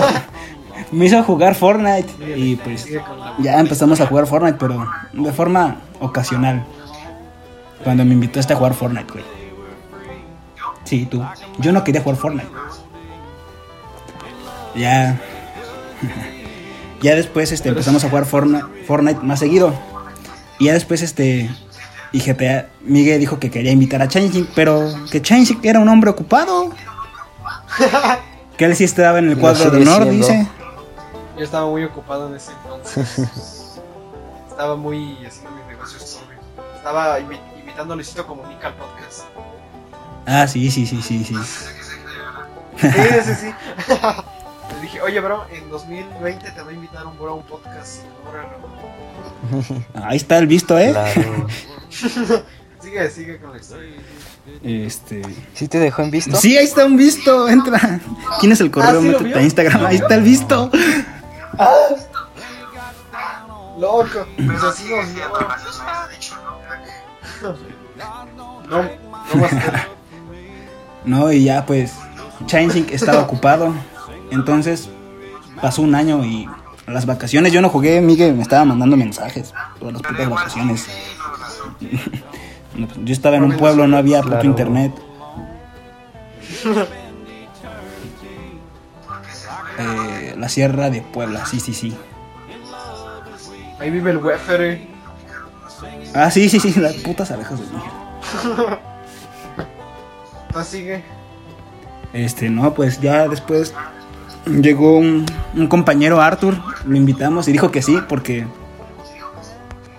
[0.93, 2.89] me hizo jugar Fortnite y pues
[3.39, 6.65] ya empezamos a jugar Fortnite, pero de forma ocasional.
[7.83, 9.25] Cuando me invitó este a jugar Fortnite, güey.
[10.85, 11.25] Sí, tú.
[11.59, 12.49] Yo no quería jugar Fortnite.
[14.77, 15.21] Ya.
[17.03, 19.73] ya después este, empezamos a jugar Fortnite, Fortnite más seguido.
[20.59, 21.51] Y ya después este.
[22.13, 26.11] Y GTA, Miguel dijo que quería invitar a Changing, pero que Changing era un hombre
[26.11, 26.71] ocupado.
[28.57, 30.27] que él sí estaba en el cuadro de honor, siendo.
[30.27, 30.47] dice.
[31.37, 33.81] Yo estaba muy ocupado en ese entonces.
[34.49, 36.21] estaba muy haciendo mis negocios.
[36.77, 39.23] Estaba invi- invitando a Luisito Comunica al podcast.
[40.27, 41.35] Ah, sí, sí, sí, sí, sí.
[42.81, 42.89] Sí,
[43.25, 43.55] sí, sí.
[44.75, 48.01] Le dije, oye, bro, en 2020 te voy a invitar un bro a un podcast.
[50.03, 50.91] Ahí está el visto, ¿eh?
[50.93, 51.47] Claro.
[52.85, 53.97] Sigue, sigue con la historia.
[54.63, 55.23] Este.
[55.55, 56.37] ¿Sí te dejó en visto?
[56.37, 57.99] Sí, ahí está un visto, entra.
[58.41, 59.19] ¿Quién es el correo?
[59.35, 60.71] Ah, a Instagram, ahí está el visto.
[63.79, 65.03] Loco, pues así ¿no?
[67.97, 68.25] No,
[68.67, 68.99] no que-
[69.39, 69.94] No,
[71.07, 71.95] y ya pues
[72.47, 73.75] Chainsink estaba ocupado.
[74.31, 74.89] Entonces
[75.61, 76.49] pasó un año y
[76.87, 80.87] las vacaciones yo no jugué, Miguel me estaba mandando mensajes todas las putas vacaciones.
[82.77, 84.47] No, Yo estaba en un pueblo, no había puto Claro.
[84.49, 84.93] internet.
[89.79, 91.97] Eh, la Sierra de Puebla, sí, sí, sí.
[93.81, 94.87] Ahí vive el Wefere.
[96.15, 98.79] Ah, sí, sí, sí, las putas abejas de Miguel.
[100.55, 101.05] Entonces sigue.
[102.13, 103.75] Este, no, pues ya después
[104.47, 108.47] llegó un, un compañero Arthur, lo invitamos y dijo que sí, porque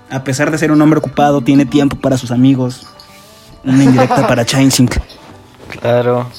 [0.10, 2.88] a pesar de ser un hombre ocupado, tiene tiempo para sus amigos.
[3.66, 4.96] Una indirecta para Chainsink.
[5.82, 6.30] Claro.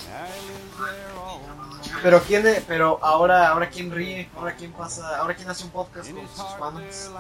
[2.02, 5.70] Pero quién, e- pero ahora, ahora quién ríe, ahora quién pasa, ahora quién hace un
[5.70, 7.10] podcast con sus fans.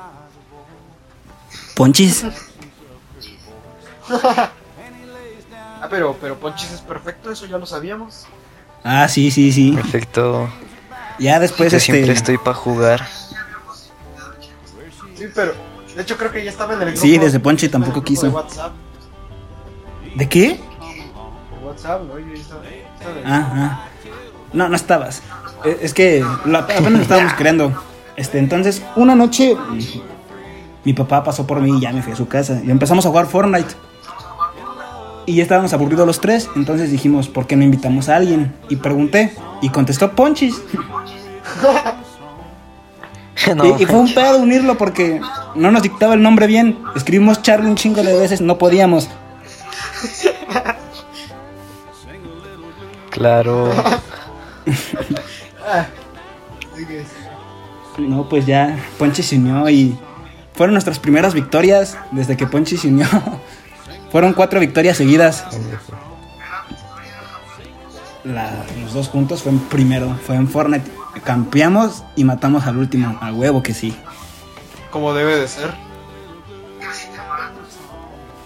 [1.74, 2.24] Ponchis.
[5.80, 8.26] Ah, pero, pero Ponchis es perfecto, eso ya lo sabíamos.
[8.82, 9.72] Ah, sí, sí, sí.
[9.72, 10.48] Perfecto.
[11.18, 11.92] Ya después Yo este.
[11.92, 13.06] siempre estoy para jugar.
[15.16, 15.54] Sí, pero
[15.94, 17.00] de hecho creo que ya estaba en el grupo.
[17.00, 18.28] Sí, desde Ponchi tampoco grupo de quiso.
[18.30, 18.72] WhatsApp,
[20.14, 20.48] ¿De qué?
[20.48, 22.18] de WhatsApp, ¿no?
[22.18, 23.84] Yo estaba, estaba Ah, ah.
[24.52, 25.22] No, no estabas.
[25.64, 26.22] Eh, Es que
[26.54, 27.72] apenas lo estábamos creando.
[28.16, 29.56] Este, entonces, una noche
[30.84, 32.60] mi papá pasó por mí y ya me fui a su casa.
[32.64, 33.74] Y empezamos a jugar Fortnite.
[35.26, 36.48] Y ya estábamos aburridos los tres.
[36.56, 38.54] Entonces dijimos, ¿por qué no invitamos a alguien?
[38.68, 39.32] Y pregunté.
[39.60, 40.62] Y contestó Ponchis.
[43.54, 45.20] No, Y, y fue un pedo unirlo porque
[45.54, 46.78] no nos dictaba el nombre bien.
[46.96, 49.08] Escribimos Charlie un chingo de veces, no podíamos.
[53.10, 53.70] claro.
[57.98, 59.96] No, pues ya Ponchi se unió y
[60.54, 63.06] fueron nuestras primeras victorias desde que Ponchi se unió.
[64.10, 65.44] fueron cuatro victorias seguidas.
[68.24, 70.90] La- los dos juntos fue en primero, fue en Fortnite.
[71.24, 73.96] Campeamos y matamos al último, a huevo que sí.
[74.90, 75.72] Como debe de ser.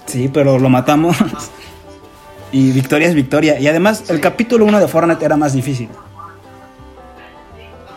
[0.06, 1.16] Sí, pero lo matamos.
[2.52, 3.58] y victoria es victoria.
[3.60, 5.88] Y además el capítulo 1 de Fortnite era más difícil.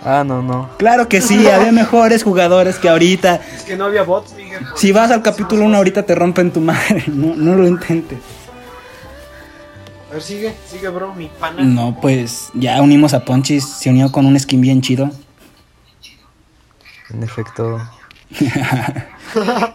[0.06, 0.70] Ah, no, no.
[0.78, 3.36] Claro que sí, había mejores jugadores que ahorita.
[3.56, 4.66] Es que no había bots, Miguel.
[4.76, 7.04] Si vas al capítulo 1 ahorita te rompen tu madre.
[7.14, 8.20] No, no lo intentes.
[10.10, 11.64] A ver, sigue, sigue, bro, mi pana.
[11.64, 15.10] No, pues ya unimos a Ponchis, se unió con un skin bien chido.
[17.10, 17.82] En efecto.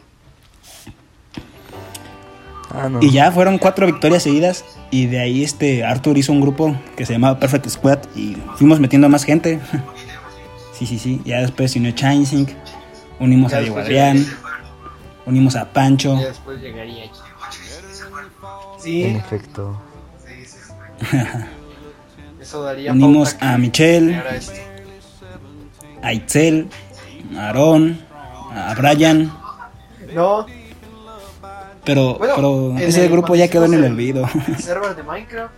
[2.71, 2.99] Ah, no.
[3.01, 4.63] Y ya fueron cuatro victorias seguidas.
[4.91, 8.79] Y de ahí este Arthur hizo un grupo que se llamaba Perfect Squad y fuimos
[8.79, 9.59] metiendo a más gente.
[10.79, 11.21] Sí, sí, sí.
[11.25, 12.51] Ya después se unió Chainsync.
[13.19, 14.25] Unimos Ya a Diego Adrián.
[15.27, 16.15] Unimos a Pancho.
[16.21, 17.19] Y después llegaría aquí.
[18.75, 19.81] En Sí, efecto.
[20.27, 20.57] sí, sí,
[21.11, 21.17] sí.
[22.41, 24.23] Eso daría Unimos a Michelle.
[26.03, 26.69] A Itzel.
[27.37, 28.01] A Aarón.
[28.55, 29.33] A Brian.
[30.15, 30.47] No,
[31.85, 34.29] Pero, Bueno, pero ese grupo ya quedó en el olvido.
[34.47, 35.53] el server de Minecraft.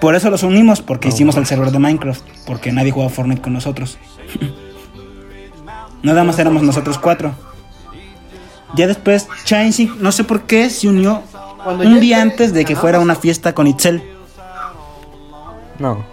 [0.00, 2.22] Por eso los unimos, porque hicimos el server de Minecraft.
[2.46, 3.98] Porque nadie jugaba Fortnite con nosotros.
[6.02, 7.34] Nada más éramos nosotros cuatro.
[8.74, 11.22] Ya después, Chainsync, no sé por qué, se unió
[11.62, 14.02] Cuando un día antes de que fuera una fiesta con Itzel.
[15.78, 16.04] No.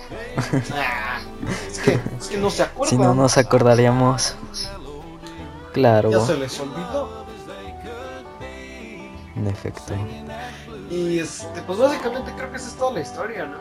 [0.74, 1.20] ah,
[1.70, 2.90] es, que, es que no se acuerdan.
[2.98, 4.36] Si no nos acordaríamos.
[5.74, 7.26] Claro, Ya se les olvidó.
[9.36, 9.94] en efecto.
[10.90, 13.58] Y este, pues básicamente creo que esa es toda la historia, ¿no?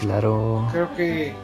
[0.00, 0.66] Claro.
[0.72, 1.34] Creo que.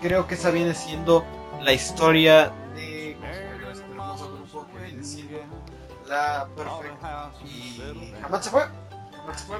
[0.00, 1.24] Creo que esa viene siendo
[1.62, 3.16] la historia de.
[3.18, 5.38] ¿cómo se llama este hermoso grupo que viene siendo
[6.06, 7.30] la perfecta.
[7.44, 8.12] Y.
[8.20, 8.62] Jamás se fue.
[9.16, 9.56] Jamás se fue.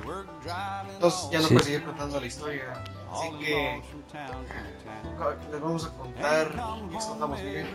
[0.93, 1.55] Entonces ya no Sí.
[1.55, 2.65] puedo seguir contando la historia.
[3.13, 3.83] Así que.
[5.51, 6.49] Les vamos a contar.
[6.51, 7.67] ¿Qué les contamos, Miguel?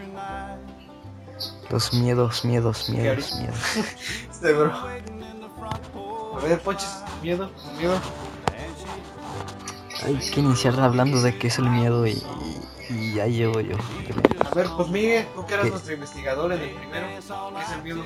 [1.70, 3.60] Los miedos, miedos, miedos, miedos.
[4.30, 4.72] Este, bro.
[4.76, 8.00] A ver, Ponches, miedo, miedo.
[10.06, 12.24] Hay que iniciar hablando de qué es el miedo y,
[12.90, 13.76] y ya llevo yo.
[14.50, 15.72] A ver, pues Miguel, tú que eras ¿Qué?
[15.72, 18.04] nuestro investigador en el primero, ¿qué es el miedo?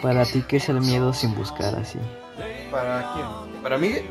[0.00, 1.98] Para ti, ¿qué es el miedo sin buscar así?
[2.70, 3.62] ¿Para quién?
[3.62, 4.10] ¿Para Miguel?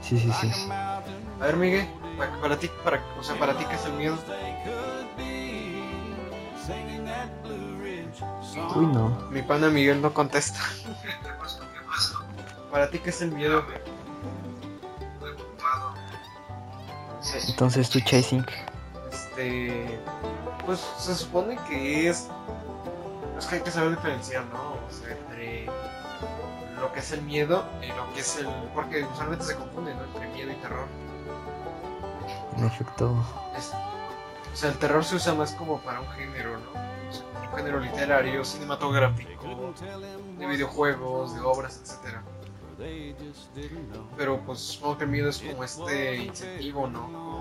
[0.00, 0.50] Sí, sí, sí.
[0.70, 1.00] A
[1.40, 1.88] ver, Miguel,
[2.18, 4.18] para, para ti, para, o sea, para ti, ¿qué es el miedo?
[8.76, 9.28] Uy, no.
[9.30, 10.60] Mi pana Miguel no contesta.
[12.74, 13.64] ¿Para ti qué es el miedo?
[17.46, 18.44] Entonces tú, Chasing.
[19.12, 20.00] Este.
[20.66, 22.28] Pues se supone que es.
[23.38, 24.72] Es que hay que saber diferenciar, ¿no?
[24.72, 25.66] O sea, entre
[26.80, 28.48] lo que es el miedo y lo que es el.
[28.74, 30.02] Porque usualmente se confunde, ¿no?
[30.06, 30.88] Entre miedo y terror.
[32.56, 33.14] En efecto.
[33.56, 33.70] Es-
[34.52, 36.70] o sea, el terror se usa más como para un género, ¿no?
[36.72, 39.72] O sea, un género literario, cinematográfico,
[40.38, 42.20] de videojuegos, de obras, etcétera.
[44.16, 47.00] Pero pues supongo que el miedo es como este incentivo, ¿no?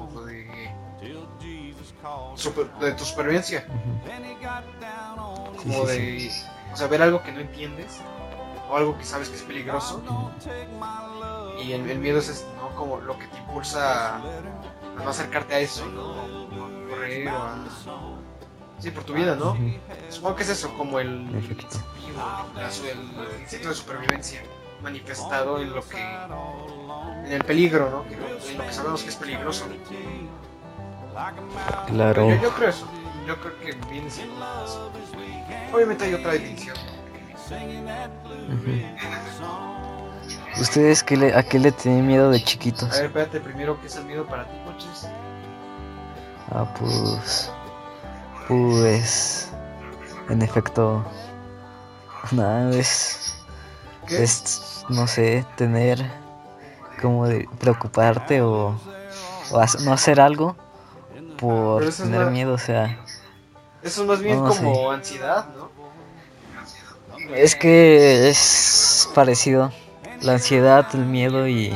[0.10, 0.72] Como de,
[2.38, 3.66] super- de tu supervivencia.
[5.58, 6.32] Como de,
[6.74, 8.00] o sea, ver algo que no entiendes
[8.70, 10.02] o algo que sabes que es peligroso.
[11.64, 12.70] Y el, el miedo es, este, ¿no?
[12.76, 14.20] Como lo que te impulsa a,
[15.04, 16.02] no acercarte a eso, ¿no?
[16.12, 17.56] O a correr o a...
[18.80, 19.54] Sí, por tu vida, ¿no?
[20.10, 21.26] Supongo que es eso, como el
[22.72, 24.42] su- el instinto de supervivencia
[24.84, 25.98] manifestado en lo que
[27.26, 28.04] en el peligro, ¿no?
[28.08, 29.66] Que lo- en lo que sabemos que es peligroso.
[31.88, 32.30] Claro.
[32.30, 32.88] Yo, yo creo eso.
[33.28, 34.92] Yo creo que viene siendo eso.
[35.74, 36.34] Obviamente hay otra.
[38.50, 40.62] Ujú.
[40.62, 42.90] ¿Ustedes qué le, a qué le tienen miedo de A chiquitos?
[42.92, 45.08] ver, espérate primero, ¿qué es el miedo para ti, coches?
[46.52, 47.52] Ah, pues.
[48.48, 49.50] Pues.
[50.30, 51.04] En efecto.
[52.32, 53.36] Nada, es.
[54.08, 54.24] ¿Qué?
[54.24, 54.73] Es.
[54.90, 56.04] No sé, tener.
[57.02, 58.76] Como de preocuparte o.
[59.52, 60.56] O no hacer algo.
[61.38, 62.98] Por tener más- miedo, o sea.
[63.82, 65.70] Eso es más bien No, como ansiedad, ¿no?
[67.36, 69.72] Es que es parecido.
[70.22, 71.74] La ansiedad, el miedo y.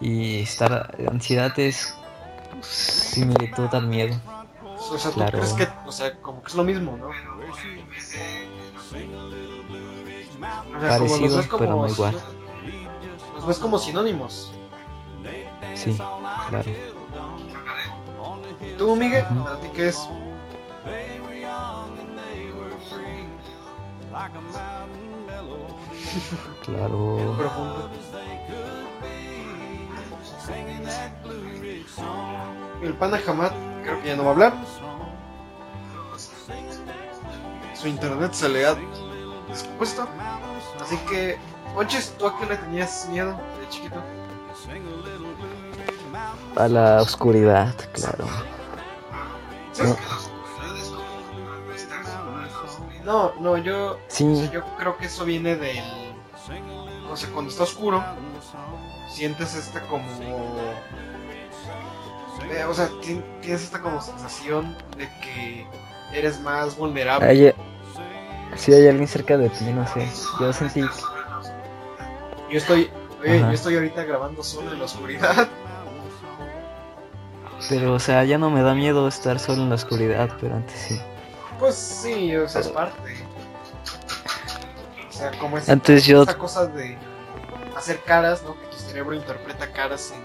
[0.00, 0.94] Y estar.
[1.10, 1.94] Ansiedad es.
[2.60, 4.16] Similitud al miedo.
[4.90, 5.38] O sea, ¿tú Claro.
[5.38, 7.10] crees que, o sea, como que es lo mismo, ¿no?
[10.78, 12.16] O sea, como Parecido, los ves como pero no igual.
[13.34, 14.52] Los ves como sinónimos.
[15.74, 15.96] Sí,
[16.48, 16.70] claro.
[18.78, 19.24] ¿Tú, Miguel?
[19.30, 19.44] Ujú.
[19.44, 20.08] ¿Para ti qué es?
[26.64, 27.34] Claro.
[27.38, 27.90] Profundo.
[32.82, 33.50] El pana Hamad
[33.82, 34.54] creo que ya no va a hablar.
[37.74, 38.76] Su internet se le ha
[39.48, 40.08] descompuesto.
[40.88, 41.36] Así que,
[41.74, 44.02] Ponches, ¿tú a qué le tenías miedo de chiquito?
[46.56, 48.24] A la oscuridad, claro.
[49.84, 49.96] No.
[53.04, 55.84] No, no, yo, Sí, yo creo que eso viene del...
[57.10, 58.02] O sea, cuando está oscuro,
[59.10, 60.06] sientes esta como...
[62.50, 65.66] eh, o sea, ti- tienes esta como sensación de que
[66.14, 67.26] eres más vulnerable.
[67.28, 67.54] hay,
[68.58, 70.06] si hay alguien cerca de ti, no sé.
[70.40, 70.82] Yo sentí.
[72.50, 72.90] Yo estoy
[73.20, 75.48] Oye, yo estoy ahorita grabando solo en la oscuridad.
[77.68, 80.78] Pero, o sea, ya no me da miedo estar solo en la oscuridad, pero antes
[80.80, 81.00] sí.
[81.58, 83.16] Pues sí, o sea, es parte.
[85.08, 86.96] O sea, como es Antes yo, esa cosa de
[87.76, 88.54] hacer caras, ¿no?
[88.60, 90.22] Que tu cerebro interpreta caras en,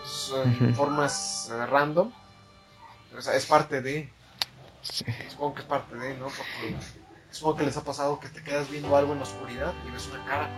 [0.00, 2.10] pues, formas eh, random.
[3.16, 4.10] O sea, es parte de.
[4.84, 5.04] Sí.
[5.30, 6.26] Supongo que es parte de, ¿no?
[6.26, 6.76] Porque
[7.30, 10.08] supongo que les ha pasado que te quedas viendo algo en la oscuridad y ves
[10.12, 10.50] una cara.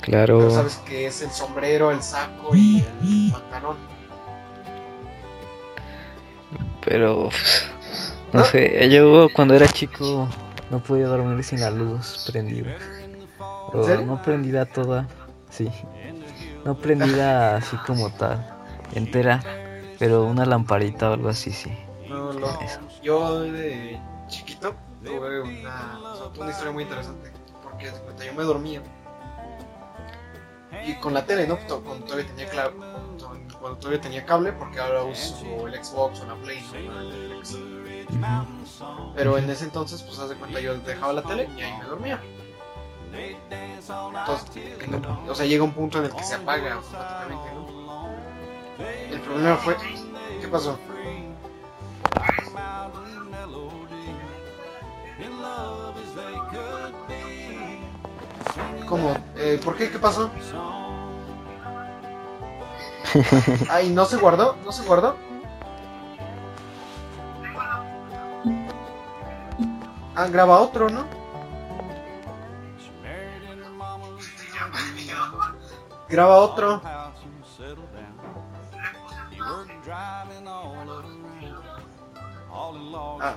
[0.00, 3.76] claro, Pero sabes que es el sombrero, el saco y el pantalón.
[6.84, 7.28] pero
[8.32, 10.28] no sé, yo cuando era chico
[10.70, 12.76] no podía dormir sin la luz prendida.
[13.72, 15.06] O no prendida toda,
[15.50, 15.70] sí.
[16.64, 18.46] No prendida así como tal,
[18.94, 19.42] entera,
[19.98, 21.70] pero una lamparita o algo así, sí.
[22.10, 22.46] No, no.
[22.60, 22.80] Eso.
[23.02, 27.32] Yo de chiquito tuve una, o sea, tuve una historia muy interesante.
[27.62, 27.90] Porque
[28.26, 28.82] yo me dormía.
[30.86, 31.58] Y con la tele, ¿no?
[31.58, 32.72] Cuando todavía tenía cla-
[33.60, 37.00] cuando todavía tenía cable, porque ahora uso el Xbox o la Play, ¿no?
[37.00, 37.58] El Netflix.
[39.14, 41.84] Pero en ese entonces, pues haz de cuenta, yo dejaba la tele y ahí me
[41.84, 42.20] dormía.
[43.12, 44.62] Entonces,
[45.28, 48.06] o sea, llega un punto en el que se apaga automáticamente, ¿no?
[49.10, 49.76] El problema fue,
[50.40, 50.78] ¿qué pasó?
[58.88, 59.14] ¿Cómo?
[59.36, 59.90] Eh, ¿Por qué?
[59.90, 60.30] ¿Qué pasó?
[63.70, 64.56] Ay, ¿no se guardó?
[64.64, 65.16] ¿No se guardó?
[70.16, 71.06] Ah, graba otro, ¿no?
[76.08, 76.82] Graba otro.
[83.20, 83.34] Ah.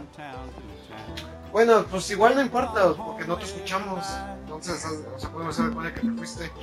[1.51, 4.05] Bueno, pues igual no importa, porque no te escuchamos.
[4.43, 4.85] Entonces,
[5.15, 6.51] o sea, podemos hacer cuenta que te fuiste.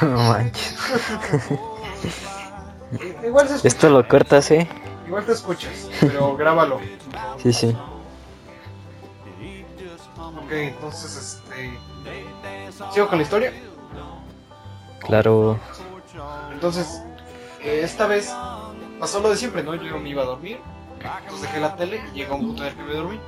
[0.00, 0.74] No manches.
[3.24, 4.68] Igual se escucha, Esto lo cortas, ¿eh?
[5.06, 6.80] igual te escuchas, pero grábalo.
[7.42, 7.76] Sí, sí.
[10.18, 11.78] Ok, entonces, este.
[12.92, 13.52] ¿Sigo con la historia?
[15.00, 15.58] Claro.
[16.52, 17.02] Entonces,
[17.62, 18.32] eh, esta vez
[18.98, 19.74] pasó lo de siempre, ¿no?
[19.74, 20.60] Yo me iba a dormir,
[21.04, 23.20] entonces dejé la tele y llegó un punto en el que me dormí.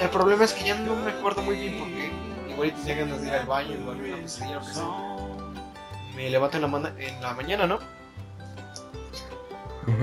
[0.00, 2.12] El problema es que ya no me acuerdo muy bien porque
[2.50, 4.84] igual tenía ganas de ir al baño o alguna pesadilla o sea.
[6.14, 7.78] Me levanto en la, en la mañana, ¿no?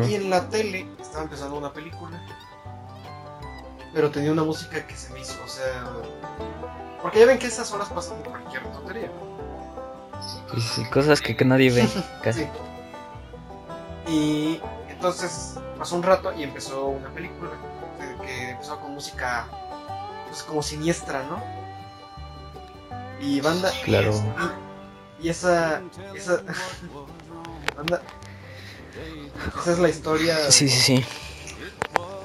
[0.08, 2.20] Y en la tele estaba empezando una película.
[3.94, 5.84] Pero tenía una música que se me hizo, o sea...
[7.02, 9.12] Porque ya ven que esas horas pasan de cualquier tontería.
[10.54, 11.88] Sí, sí, cosas que, que nadie ve.
[12.24, 12.42] Casi.
[12.42, 12.50] Sí.
[14.08, 14.62] Y
[15.06, 17.52] entonces pasó un rato y empezó una película
[18.26, 19.48] que, empezó con música
[20.28, 21.44] pues como siniestra, ¿no?
[23.22, 24.14] Y banda Claro.
[25.20, 25.84] y, y esa
[26.16, 26.42] esa
[27.78, 28.02] banda
[29.62, 31.06] esa es la historia Sí, sí, sí.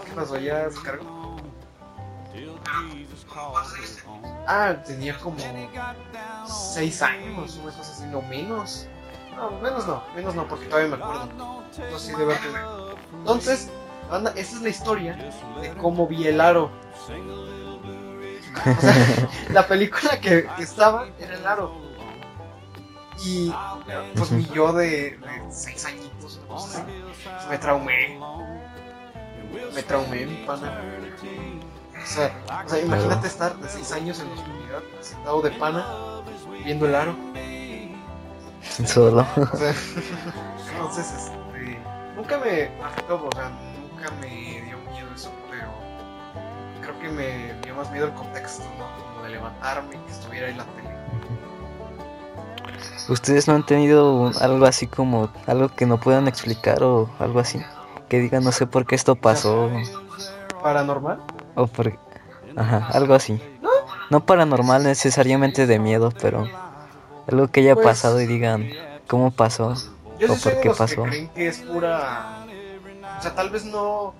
[0.06, 0.38] ¿Qué pasó?
[0.38, 1.36] ¿Ya se cargó?
[4.46, 5.36] Ah, tenía como
[6.74, 8.88] 6 años, una cosa así, no menos.
[9.36, 11.26] No, menos no, menos no, porque todavía me acuerdo.
[11.36, 11.60] No
[11.98, 12.48] sí, de verte.
[13.18, 13.70] Entonces,
[14.10, 15.16] anda, esa es la historia
[15.60, 16.64] de cómo vi el aro.
[16.64, 17.16] O sea,
[19.50, 21.90] la película que, que estaba era el aro.
[23.24, 23.52] Y
[24.16, 25.18] pues mi yo de
[25.50, 28.18] 6 añitos, así, pues, me traumé.
[29.74, 30.80] Me traumé, mi pana.
[32.02, 35.86] O sea, o sea, imagínate estar de 6 años en la oscuridad, sentado de pana,
[36.64, 37.14] viendo el aro.
[38.86, 39.26] Solo.
[39.36, 39.74] O sea,
[40.72, 41.78] entonces, este,
[42.16, 43.50] nunca me afectó, o sea,
[43.80, 44.28] nunca me
[44.62, 45.68] dio miedo eso, pero
[46.80, 48.86] creo que me dio más miedo el contexto, ¿no?
[49.14, 50.90] Como de levantarme y que estuviera ahí la tele.
[53.08, 57.40] ¿Ustedes no han tenido un- algo así como algo que no puedan explicar o algo
[57.40, 57.60] así?
[58.08, 59.70] Que digan, no sé por qué esto pasó
[60.62, 61.20] ¿Paranormal?
[61.54, 61.98] o por...
[62.56, 63.40] Ajá, algo así.
[64.10, 66.46] No paranormal necesariamente de miedo, pero
[67.30, 68.70] algo que haya Pues- pasado y digan,
[69.06, 69.74] ¿cómo pasó?
[70.18, 71.04] Yo ¿O sí por qué pasó?
[71.04, 72.44] que creen que es pura...
[73.18, 74.14] O sea, tal vez no...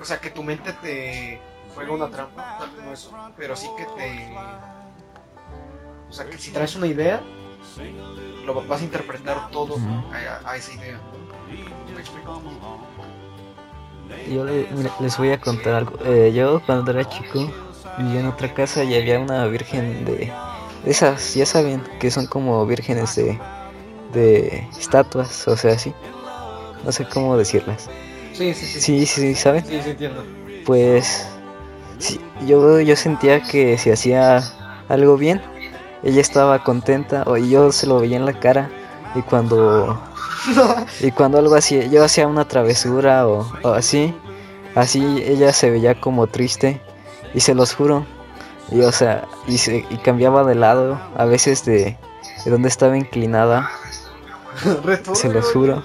[0.00, 1.40] O sea, que tu mente te
[1.74, 4.28] juega una trampa, tal vez no eso, pero sí que te...
[6.08, 7.20] O sea, que si traes una idea,
[8.46, 9.88] lo vas a interpretar todo Ujú.
[10.12, 10.94] a, a esa idea.
[11.88, 11.94] ¿no?
[11.94, 12.40] ¿Me explico?
[14.30, 15.98] Yo le- mira, les voy a contar algo.
[16.04, 17.50] Eh, yo cuando era chico
[17.98, 20.32] vivía en otra casa y había una virgen de
[20.84, 23.38] esas, ya saben, que son como vírgenes de,
[24.12, 25.92] de estatuas, o sea, así.
[26.84, 27.88] No sé cómo decirlas.
[28.32, 28.80] Sí, sí, sí.
[28.80, 29.64] Sí, sí, sí, ¿saben?
[29.66, 30.24] Sí, sí, entiendo.
[30.64, 31.26] Pues
[31.98, 34.42] sí, yo, yo sentía que si hacía
[34.88, 35.42] algo bien,
[36.02, 38.70] ella estaba contenta o y yo se lo veía en la cara
[39.14, 40.00] y cuando
[41.00, 44.14] y cuando algo así yo hacía una travesura o, o así
[44.74, 46.80] así ella se veía como triste
[47.34, 48.06] y se los juro
[48.70, 51.96] y o sea y, se, y cambiaba de lado a veces de,
[52.44, 53.70] de donde estaba inclinada
[55.14, 55.70] se los güey.
[55.70, 55.82] juro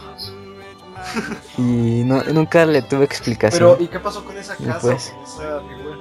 [1.58, 4.80] y no, nunca le tuve explicación Pero, ¿y qué pasó con esa casa?
[4.82, 5.98] pues- con esa figura?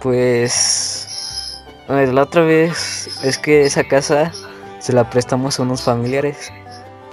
[0.00, 4.32] Pues a ver, la otra vez es que esa casa
[4.78, 6.52] se la prestamos a unos familiares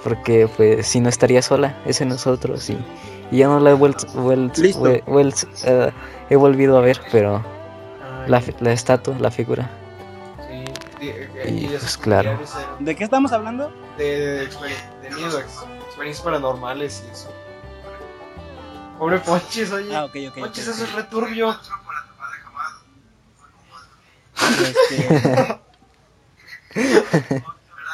[0.04, 2.78] porque pues si no estaría sola, es en nosotros y,
[3.30, 4.80] y ya no la he vuelto, vuelt- Listo.
[4.82, 5.90] vue- vuelt- eh,
[6.28, 7.42] he volvido a ver, pero
[8.26, 9.68] la, fi- la estatua, la figura.
[10.48, 10.64] sí,
[11.00, 12.38] y- y- pues, claro.
[12.78, 13.72] ¿De qué estamos hablando?
[13.98, 17.30] De, de, exper- de miedo, ex- experiencias paranormales y eso.
[18.98, 19.94] Pobre Ponchis, oye.
[19.94, 20.38] Ah, ok, ok.
[20.38, 21.56] Ponchis, eso es returbio.
[24.60, 25.08] Este,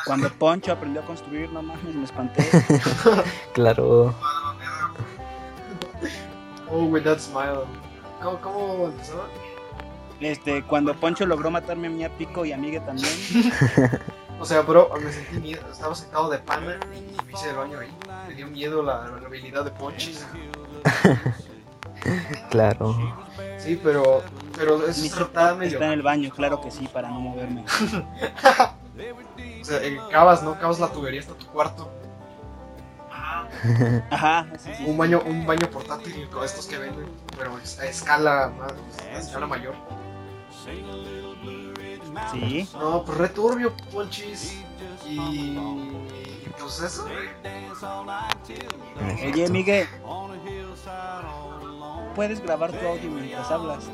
[0.04, 2.48] Cuando Poncho aprendió a construir, no mames, me espanté.
[3.54, 4.14] Claro,
[6.70, 7.64] Oh, with that smile.
[8.22, 9.24] ¿Cómo, cómo empezaba?
[10.20, 13.08] Este, cuando Poncho logró matarme a mí a Pico y a Migue también.
[14.40, 15.60] O sea, bro, me sentí miedo.
[15.68, 17.88] Estaba sentado de pana y me hice el baño ahí.
[18.28, 20.24] Me dio miedo la, la habilidad de Ponchis.
[22.50, 22.96] claro.
[23.58, 24.22] Sí, pero,
[24.56, 25.72] pero eso Mi está medio.
[25.72, 27.64] Está en el baño, claro que sí, para no moverme.
[29.60, 30.58] O sea, cavas, ¿no?
[30.58, 31.90] Cavas la tubería hasta tu cuarto.
[34.10, 34.84] Ajá, sí, sí.
[34.86, 37.06] Un baño, un baño portátil con estos que venden,
[37.36, 38.72] pero a escala, más-
[39.14, 39.74] a escala mayor.
[42.32, 42.68] Sí.
[42.74, 44.62] No, pues returbio, Ponchis.
[45.06, 45.56] Y.
[46.58, 47.04] Pues eso.
[47.04, 48.58] Oye,
[49.30, 49.52] efecto.
[49.52, 49.86] Migue.
[52.14, 53.84] Puedes grabar tu audio mientras hablas.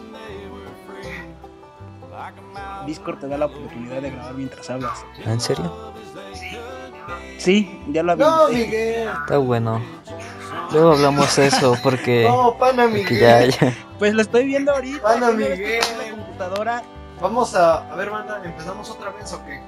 [2.86, 5.04] Discord te da la oportunidad de grabar mientras hablas.
[5.24, 5.92] ¿En serio?
[7.38, 8.66] Sí, ya lo No, habilité.
[8.66, 9.08] Miguel.
[9.08, 9.82] Está bueno.
[10.72, 13.50] Luego hablamos de eso porque, No, pana, porque Miguel.
[13.50, 13.76] ya, ya.
[13.98, 15.02] Pues lo estoy viendo ahorita.
[15.02, 15.80] Pana, Miguel.
[16.34, 16.82] Computadora.
[17.20, 17.90] Vamos a.
[17.92, 19.62] A ver, banda, ¿empezamos otra vez o qué?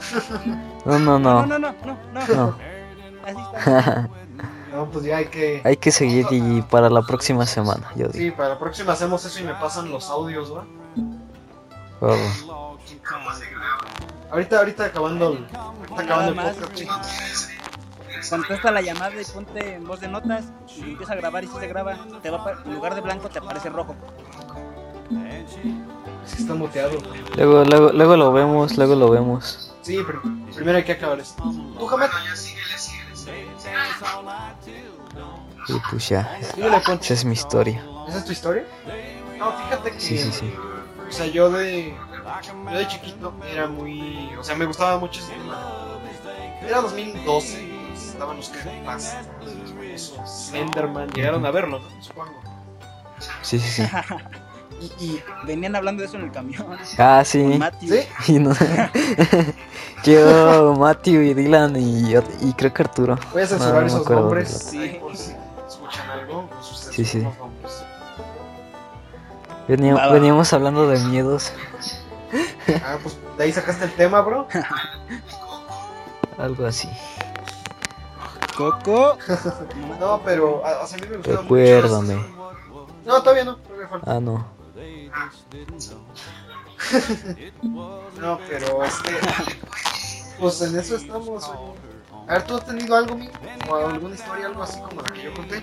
[0.86, 1.46] No, no, No, no.
[1.46, 2.34] no, no, no, no.
[2.34, 2.56] No.
[3.24, 4.08] Así está.
[4.70, 5.60] No, pues ya hay que.
[5.64, 8.12] Hay que seguir y para la próxima semana, yo digo.
[8.12, 10.64] Sí, para la próxima hacemos eso y me pasan los audios, ¿va?
[12.00, 12.76] Oh,
[14.30, 15.48] Ahorita, ahorita acabando el.
[15.56, 17.48] Ahorita acabando el podcast, chicos.
[18.30, 20.44] Contesta la llamada y ponte en voz de notas
[20.76, 23.40] y empieza a grabar y si se graba, te va en lugar de blanco te
[23.40, 23.96] aparece rojo.
[26.24, 26.98] Es que está muteado.
[27.36, 29.74] Luego, luego, luego lo vemos, luego lo vemos.
[29.82, 30.22] Sí, pero
[30.54, 31.42] primero hay que acabar esto.
[31.78, 32.10] ¿Tú, Jamet?
[35.68, 37.84] Y pues ya, esa es mi historia.
[38.08, 38.64] ¿Esa es tu historia?
[39.38, 40.00] No, fíjate que.
[40.00, 40.54] Sí, sí, sí.
[41.08, 41.94] O sea, yo de.
[42.72, 44.30] Yo de chiquito era muy.
[44.38, 45.58] O sea, me gustaba mucho ese tema.
[46.62, 47.68] Era 2012.
[47.88, 48.52] pues, Estaban los.
[49.82, 51.10] Esos Slenderman.
[51.10, 52.02] Llegaron a verlo, ¿no?
[52.02, 52.40] Supongo.
[53.42, 53.82] Sí, sí, sí.
[54.80, 54.84] Y.
[55.04, 56.66] y Venían hablando de eso en el camión.
[56.98, 57.38] Ah, sí.
[57.42, 57.88] Matthew.
[58.24, 58.32] ¿Sí?
[58.34, 58.54] Y no-
[60.04, 63.18] Yo, Matthew y Dylan y, y creo que Arturo.
[63.32, 64.72] Voy a No, censurar no me esos nombres.
[64.72, 65.32] ahí por si
[65.68, 66.48] escuchan algo.
[66.48, 67.12] Pues ustedes Sí, sí.
[67.20, 67.84] son los nombres.
[69.68, 70.12] Venía- Va, va.
[70.14, 71.52] veníamos hablando de miedos,
[72.84, 74.46] Ah, pues de ahí sacaste el tema, bro.
[76.38, 76.88] algo así.
[78.56, 79.16] Coco.
[80.00, 80.62] No, pero.
[80.64, 81.42] a- O sea, a mí me gustaba mucho.
[81.54, 82.14] Recuérdame.
[83.04, 83.56] No, todavía no.
[83.56, 84.16] Todavía falta.
[84.16, 84.46] Ah, no.
[88.20, 89.10] No, pero este.
[90.38, 91.48] Pues en eso estamos.
[91.48, 91.80] oye.
[92.26, 93.28] A ver, ¿tú has tenido algo, mi?
[93.68, 95.62] ¿O alguna historia, algo así como la que yo conté?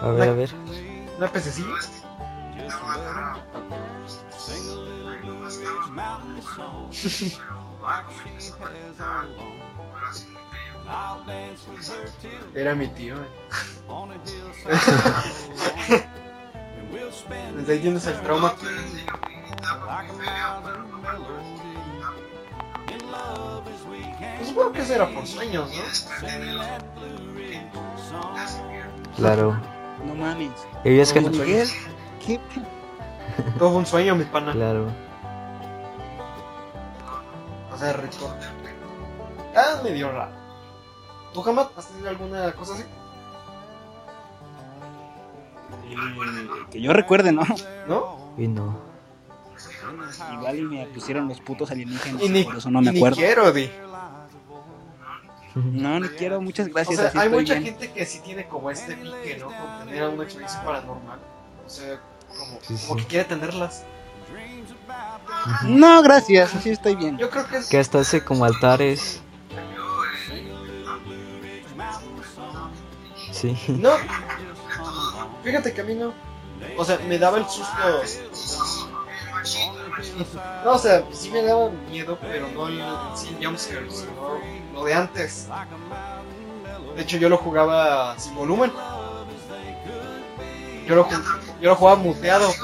[0.00, 0.50] A ver, a ver.
[1.16, 1.74] ¿Una pececilla?
[12.54, 13.28] Era mi tío, eh.
[17.56, 18.54] Desde ahí tienes el trauma.
[24.36, 25.82] Pues supongo que eso era por sueños, ¿no?
[29.16, 29.60] Claro.
[30.06, 30.52] No mames.
[30.84, 31.20] Y es que.
[31.20, 31.52] Todo un sueño.
[31.52, 31.68] Miguel.
[32.24, 32.40] ¿Qué?
[33.58, 34.52] Todo fue un sueño, mi pana.
[34.52, 34.88] Claro.
[37.72, 38.34] O sea, reto.
[39.56, 40.33] Ah, medio raro.
[41.34, 42.84] ¿Tú jamás has tenido alguna cosa así?
[45.90, 45.96] Eh,
[46.70, 47.42] que yo recuerde, ¿no?
[47.88, 48.18] ¿No?
[48.38, 48.78] Y no.
[50.32, 52.22] Igual y me pusieron los putos alienígenas.
[52.22, 53.16] Y ni, por eso no me y ni acuerdo.
[53.16, 53.70] quiero, Di.
[55.54, 56.40] No, ni quiero.
[56.40, 56.96] Muchas O gracias.
[56.98, 57.64] sea, así hay estoy mucha bien.
[57.76, 59.46] gente que sí tiene como este pique, ¿no?
[59.46, 61.18] Con tener alguna experiencia paranormal.
[61.66, 63.04] O sea, como, Sí, como sí.
[63.04, 63.84] que quiere tenerlas.
[65.64, 67.18] No, gracias, así estoy bien.
[67.18, 69.20] Yo creo que es Que hasta hace como altares.
[73.52, 73.72] Sí.
[73.72, 73.90] No.
[75.44, 76.14] Fíjate que a mí no.
[76.78, 77.66] O sea, me daba el susto.
[80.64, 82.82] No, o sea, sí me daba miedo, pero no el
[83.14, 84.38] sin jumpscare, sino
[84.72, 85.48] lo de antes.
[86.96, 88.72] De hecho, yo lo jugaba sin volumen.
[90.86, 91.08] Yo lo,
[91.60, 92.50] yo lo jugaba muteado.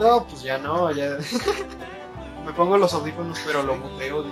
[0.00, 1.10] No, pues ya no, ya.
[2.46, 4.24] Me pongo los audífonos, pero lo muteo.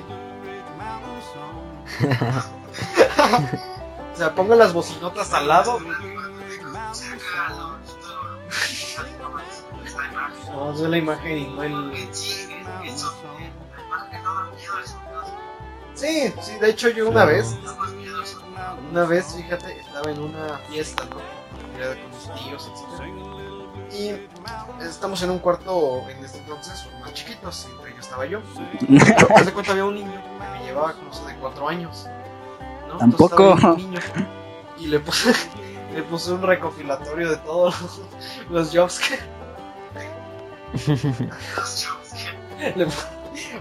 [4.18, 5.78] O sea, pongo las bocinotas al lado.
[10.50, 12.08] No, es la imagen y no el.
[15.94, 17.56] Sí, sí, de hecho yo una vez,
[18.90, 21.18] una vez, fíjate, estaba en una fiesta, ¿no?
[21.80, 23.28] Era con mis tíos, etc.
[23.92, 28.40] Y estamos en un cuarto en este entonces, más chiquitos, entre ellos estaba yo.
[29.44, 32.06] De cuenta había un niño que me llevaba como de cuatro años.
[32.98, 33.56] Tampoco.
[33.76, 34.00] niño,
[34.78, 35.32] y le puse,
[35.94, 38.00] le puse un recopilatorio de todos los,
[38.50, 39.18] los jobs que
[42.76, 43.04] le pu-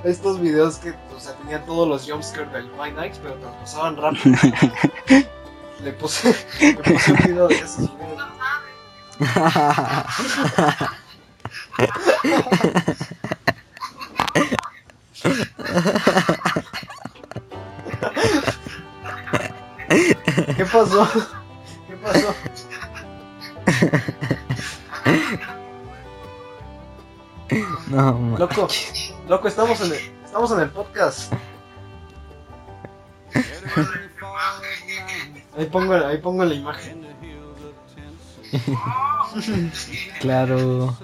[0.03, 3.55] estos videos que o sea, tenían todos los jumpscares del Five Nights, pero te los
[3.55, 4.36] pasaban rápido.
[5.84, 7.89] le puse, le puse un video de esos.
[15.63, 16.57] y
[20.56, 21.08] ¿Qué pasó?
[21.88, 22.36] ¿Qué pasó?
[27.88, 29.14] No, Loco, manches.
[29.28, 31.34] loco, estamos en el, estamos en el podcast.
[35.58, 37.08] Ahí pongo, ahí pongo la imagen.
[40.20, 40.96] Claro.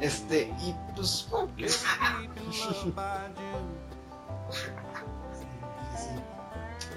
[0.00, 1.28] Este, y pues.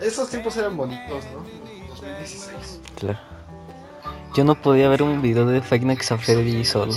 [0.01, 1.45] Esos tiempos eran bonitos, ¿no?
[1.89, 2.81] 2016.
[2.99, 3.19] Claro.
[4.35, 6.93] Yo no podía ver un video de Five Nights at Freddy solo.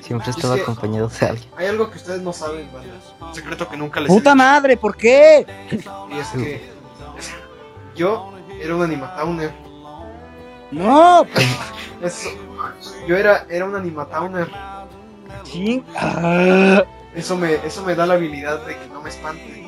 [0.00, 1.50] Siempre estaba que- acompañado de alguien.
[1.56, 2.94] Hay algo que ustedes no saben, banda.
[3.20, 4.76] Un secreto que nunca les ¡Puta madre!
[4.76, 5.46] ¿Por qué?
[5.70, 6.70] Y es que
[7.94, 9.52] yo era un animatowner.
[10.70, 11.26] ¡No!
[12.02, 12.30] Eso,
[13.06, 14.48] yo era, era un animatowner.
[15.44, 15.84] Ching.
[15.96, 16.82] Ah.
[17.14, 19.61] Eso me, eso me da la habilidad de que no me espante.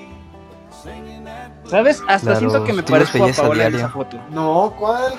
[1.67, 2.03] ¿Sabes?
[2.09, 4.21] Hasta Claro, siento que me parezco a Paola en esa foto.
[4.31, 5.15] No, ¿cuál?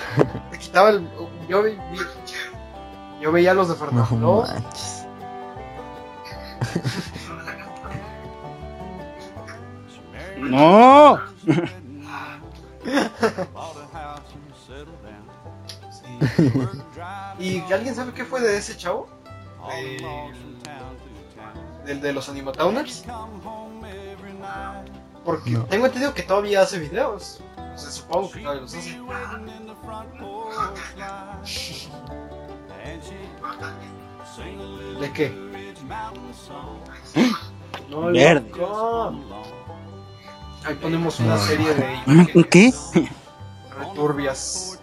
[0.52, 1.08] Te quitaba el.
[1.50, 4.46] Yo, vi- vi- yo veía los de No Fernando.
[4.48, 5.06] manches.
[10.38, 11.20] ¡No!
[17.40, 19.08] ¿Y alguien sabe qué fue de ese chavo?
[19.70, 20.02] Del,
[21.86, 23.04] del de los animatowners.
[25.26, 25.66] Porque No.
[25.66, 27.42] tengo entendido que todavía hace videos.
[27.58, 29.00] O sea, supongo que todavía los hace.
[35.00, 35.34] ¿De qué?
[37.90, 38.52] No, Verde.
[40.66, 42.74] Ahí ponemos una serie de ¿Un qué?
[43.78, 44.80] returbias.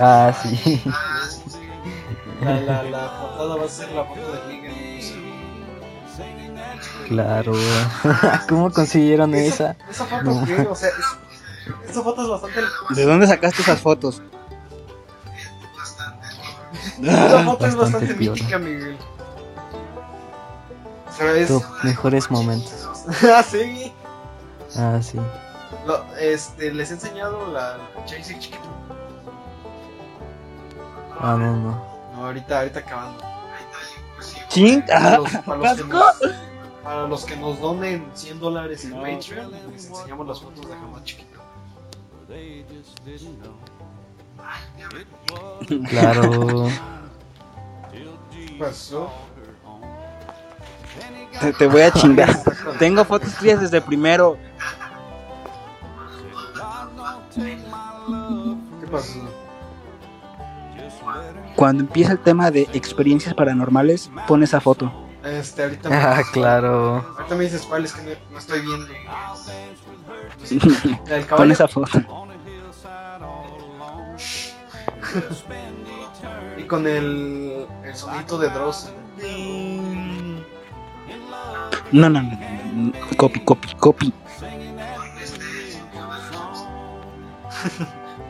[0.00, 0.82] Ah, sí.
[2.42, 4.74] La, la, la portada va a ser la foto de Miguel.
[7.08, 7.52] Claro.
[8.48, 9.76] ¿Cómo consiguieron esa?
[9.90, 10.44] Esa foto, No.
[10.44, 10.60] ¿qué?
[10.62, 12.60] O sea, es- esa foto es bastante.
[12.94, 14.20] ¿De dónde sacaste esas fotos?
[17.02, 18.34] Esa foto es Bastante bastante piola.
[18.34, 18.98] mítica, Miguel.
[21.08, 21.48] O sea, es.
[21.48, 22.88] Top mejores momentos.
[23.34, 23.92] ah, sí.
[24.76, 25.18] Ah, sí.
[25.86, 28.64] Lo- este, les he enseñado la Chasing chiquito.
[31.20, 31.93] Ah, no, no.
[32.14, 33.24] No, ahorita, ahorita acabando.
[34.48, 34.82] ¡Ching!
[34.86, 36.14] Para Ah, los, para los que nos,
[36.82, 39.02] para los que nos donen 100 dólares en No.
[39.02, 41.40] Patreon, les enseñamos las fotos de jamás chiquito.
[45.88, 46.68] Claro.
[48.30, 49.10] ¿Qué pasó?
[51.40, 52.30] Te, te voy a chingar.
[52.78, 54.38] Tengo fotos tuyas desde primero.
[58.80, 59.43] ¿Qué pasó?
[61.56, 64.92] Cuando empieza el tema de experiencias paranormales, pon esa foto.
[65.24, 66.96] Este, ahorita me Ah, dices- claro.
[67.16, 68.86] Ahorita me dices cuál es que no, no estoy viendo.
[71.06, 72.26] ¿La del Pon esa foto.
[76.58, 78.90] Y con el, el sonito de Dross.
[81.92, 82.38] No, no, no.
[82.74, 84.12] no, Copy, copy, copy.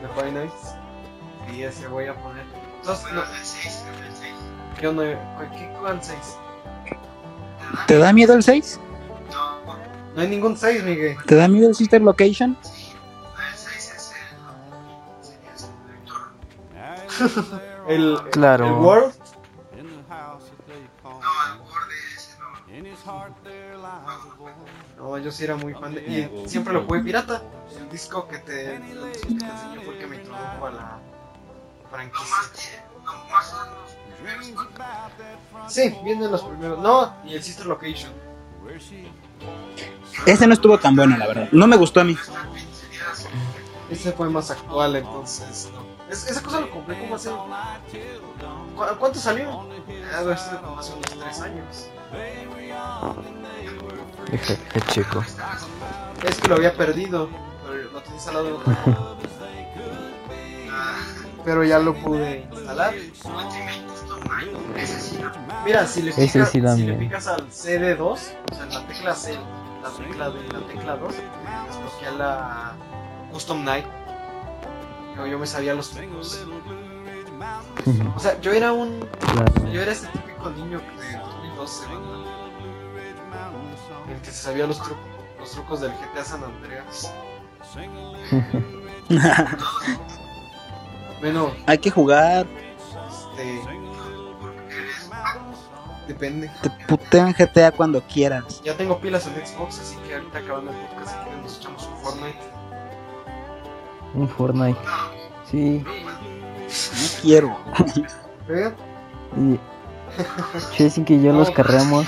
[0.01, 0.75] de Five Nights.
[1.53, 2.45] Y ese voy a poner.
[2.85, 3.23] Entonces, no,
[4.79, 5.03] ¿qué onda?
[5.57, 6.17] ¿Qué, ¿Cuál 6?
[7.87, 8.79] ¿Te da miedo el 6?
[10.15, 11.17] No hay ningún 6, Miguel.
[11.25, 12.55] ¿Te da miedo el Sister Location?
[17.87, 18.67] El, Claro.
[18.67, 19.13] el World.
[24.97, 26.01] No, yo sí era muy fan de.
[26.45, 27.41] Y siempre lo jugué pirata.
[27.79, 30.71] El disco que te, el disco que te enseñé fue el que me introdujo a
[30.71, 30.99] la
[31.95, 32.85] franquicia.
[35.67, 36.79] Sí, vienen los primeros.
[36.79, 38.11] No, y el Sister Location.
[40.25, 41.49] Ese no estuvo tan bueno, la verdad.
[41.51, 42.17] No me gustó a mí.
[43.89, 45.69] Ese fue más actual, entonces.
[45.73, 45.85] No.
[46.11, 47.29] Es- esa cosa lo compré como hace.
[47.29, 49.61] ¿cu- ¿Cuánto salió?
[50.15, 51.87] A ver, hace como hace unos 3 años.
[54.31, 54.55] Deja
[54.91, 55.23] checo.
[56.23, 57.29] Es que lo había perdido,
[57.65, 59.15] pero lo tenía instalado en otro.
[61.45, 62.93] Pero ya lo pude instalar.
[65.63, 69.15] Mira, si le picas, sí si le picas al CD2, o sea, en la tecla
[69.15, 69.37] C,
[69.83, 71.13] la tecla de la tecla 2,
[71.67, 72.73] desbloquea la
[73.31, 73.85] Custom Night.
[75.15, 76.45] Yo, yo me sabía los trucos.
[78.15, 79.07] O sea, yo era un.
[79.19, 79.71] Claro.
[79.71, 82.25] Yo era ese típico niño de 2012, ¿no?
[84.11, 84.95] El que se sabía los, tru-
[85.39, 87.13] los trucos del GTA San Andreas.
[91.25, 92.45] Bueno, Hay que jugar.
[93.31, 93.61] este.
[96.07, 96.51] Depende.
[96.61, 98.61] Te putean GTA cuando quieras.
[98.63, 101.87] Ya tengo pilas en Xbox, así que ahorita acabando el podcast, si quieren, nos echamos
[101.87, 102.39] un Fortnite.
[104.13, 104.79] Un Fortnite.
[105.49, 105.83] Sí.
[105.83, 107.57] No quiero.
[108.47, 108.75] ¿Vean?
[109.35, 109.59] Y
[110.77, 112.05] Chasing que yo los carreamos.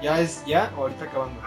[0.00, 1.40] Ya es ya o ahorita acabando.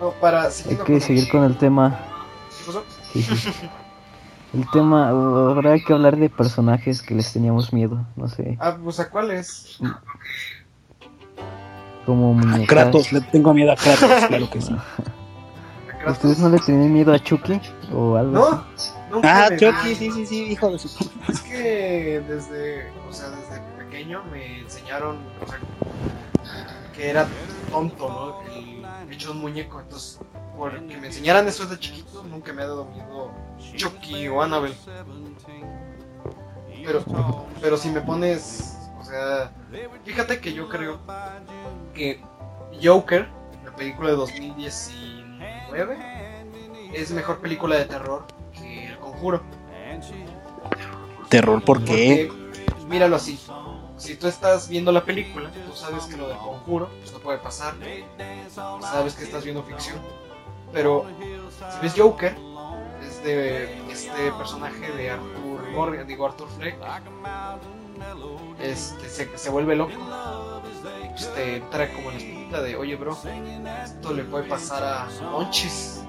[0.00, 0.42] No, para.
[0.44, 1.98] Hay que con- seguir con el tema.
[2.58, 2.84] ¿Qué pasó?
[3.12, 3.52] Sí, sí.
[4.54, 8.76] El tema, ahora hay que hablar de personajes que les teníamos miedo, no sé, Ah,
[8.82, 9.78] pues a cuál es.
[12.06, 12.66] como muñecas.
[12.68, 14.74] Kratos, le tengo miedo a Kratos, claro que sí.
[16.06, 16.10] ¿A?
[16.12, 17.60] ¿Ustedes no le tenían miedo a Chucky
[17.92, 18.64] o algo No,
[19.10, 20.88] nunca Ah, me- Chucky, sí, sí, sí, hijo de su.
[21.28, 25.58] Es que desde, o sea, desde pequeño me enseñaron, o sea,
[26.98, 27.26] que era
[27.70, 28.42] tonto, ¿no?
[29.02, 29.80] El hecho de un muñeco.
[29.80, 30.18] Entonces,
[30.56, 33.30] por que me enseñaran eso desde chiquito, nunca me ha dado miedo
[33.76, 34.74] Chucky o Annabelle.
[36.84, 37.04] Pero,
[37.60, 39.52] pero si me pones, o sea,
[40.04, 40.98] fíjate que yo creo
[41.94, 42.20] que
[42.82, 43.28] Joker,
[43.64, 45.98] la película de 2019,
[46.92, 49.40] es mejor película de terror que El Conjuro.
[51.28, 52.28] Terror, ¿por qué?
[52.28, 53.38] Porque, míralo así.
[53.98, 57.38] Si tú estás viendo la película, tú sabes que lo del conjuro pues, no puede
[57.38, 57.74] pasar.
[58.80, 59.98] Sabes que estás viendo ficción.
[60.72, 61.06] Pero
[61.58, 62.36] si ves Joker,
[63.02, 66.76] es de este personaje de Arthur Morgan, digo Arthur Fleck.
[68.60, 69.92] Este, se, se vuelve loco.
[71.10, 73.18] Pues te entra como la espinita de, oye bro,
[73.84, 76.02] esto le puede pasar a Monchis.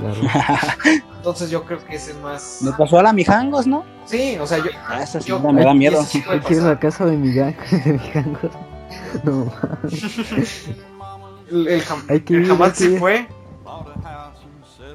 [0.00, 0.20] Claro.
[1.16, 2.58] Entonces yo creo que ese es más...
[2.62, 3.84] Me pasó a la Mijangos, ¿no?
[4.06, 4.70] Sí, o sea, yo...
[4.88, 6.02] Ah, esa sí yo- me da miedo.
[6.04, 6.62] sí a pasar.
[6.62, 8.36] la casa de mi gang, de mi gang.
[9.24, 9.52] No,
[11.50, 13.28] El, el, jam- Hay que el jamás sí fue.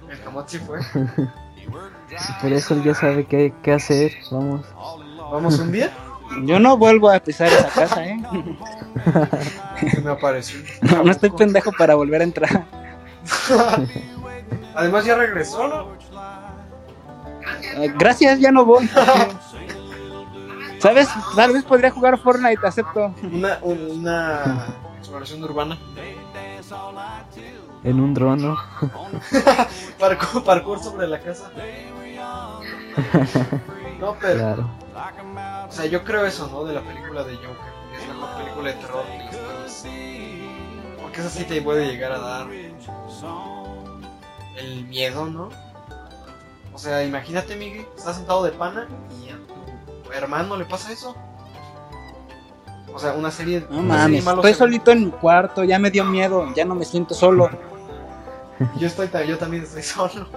[0.09, 0.79] El jamás sí fue.
[2.41, 4.13] por eso él ya sabe qué, qué hacer.
[4.31, 4.65] Vamos.
[5.31, 5.91] Vamos un día.
[6.43, 8.17] Yo no vuelvo a pisar esa casa, ¿eh?
[10.03, 10.59] Me apareció.
[10.81, 12.65] No, no estoy pendejo para volver a entrar.
[14.75, 15.87] Además ya regresó, ¿no?
[17.75, 18.89] Eh, Gracias, ya no voy.
[20.79, 21.07] ¿Sabes?
[21.35, 23.13] Tal vez podría jugar Fortnite, acepto.
[23.23, 24.67] Una, un- una
[24.97, 25.77] exploración urbana.
[27.83, 28.57] En un dron, ¿no?
[29.99, 31.51] Parkour, parkour sobre la casa.
[33.99, 34.69] No, pero, Claro.
[35.67, 36.63] o sea, yo creo eso, ¿no?
[36.65, 37.55] De la película de Joker.
[37.91, 39.85] que Es la mejor película de terror que puedes.
[41.01, 42.47] Porque esa sí te puede llegar a dar
[44.57, 45.49] el miedo, ¿no?
[46.73, 48.87] O sea, imagínate, Miguel, estás sentado de pana
[49.23, 49.37] y a
[50.03, 51.15] tu hermano le pasa eso.
[52.93, 56.05] O sea, una serie No una mames, estoy solito en mi cuarto, ya me dio
[56.05, 57.49] miedo, ya no me siento solo.
[58.79, 60.27] Yo estoy yo también estoy solo.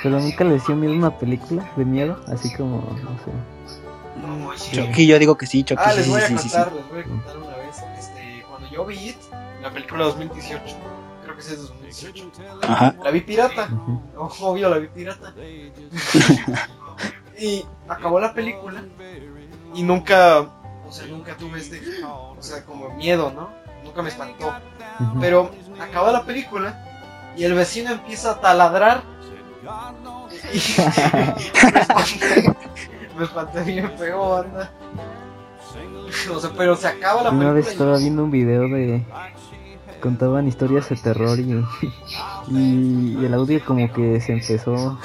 [0.00, 4.76] Pero nunca les dio miedo una película de miedo, así como, no sé.
[4.76, 6.54] Chucky, yo digo que sí, Chucky, Ah, sí, les sí, voy a sí, sí, sí.
[6.54, 7.76] contar, les voy a contar una vez.
[7.98, 9.16] Este, cuando yo vi It,
[9.62, 10.62] la película 2018,
[11.36, 12.32] creo que es de 2018,
[12.62, 12.94] Ajá.
[13.02, 13.68] la vi pirata.
[13.70, 14.00] Ujú.
[14.46, 15.34] Obvio, la vi pirata.
[17.38, 18.82] y acabó la película
[19.74, 20.40] Y nunca,
[20.86, 23.50] o sea, nunca tuve este, o sea, como miedo, ¿no?
[23.84, 24.54] Nunca me espantó.
[25.00, 25.20] Ujú.
[25.20, 26.82] Pero acaba la película
[27.36, 29.02] y el vecino empieza a taladrar.
[30.52, 30.58] Y,
[31.72, 32.54] me espanté,
[33.16, 34.70] me espanté bien feo, anda.
[36.32, 37.90] O sea, pero se acaba la Una vez película.
[37.90, 39.04] estaba viendo un video de...
[40.00, 41.64] Contaban historias de terror y,
[42.50, 44.98] y el audio como que se empezó...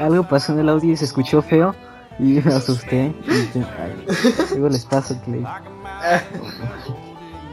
[0.00, 1.74] Algo pasó en el audio y se escuchó feo
[2.18, 3.14] y me asusté.
[3.26, 4.06] Y ay,
[4.50, 5.44] luego les paso le...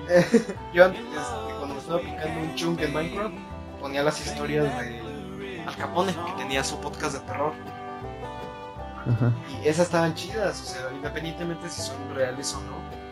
[0.74, 1.02] Yo antes,
[1.60, 3.36] cuando estaba picando un chunk en Minecraft,
[3.80, 7.54] ponía las historias de Al Capone, que tenía su podcast de terror.
[9.08, 9.32] Ajá.
[9.64, 13.03] Y esas estaban chidas, o sea, independientemente si son reales o no.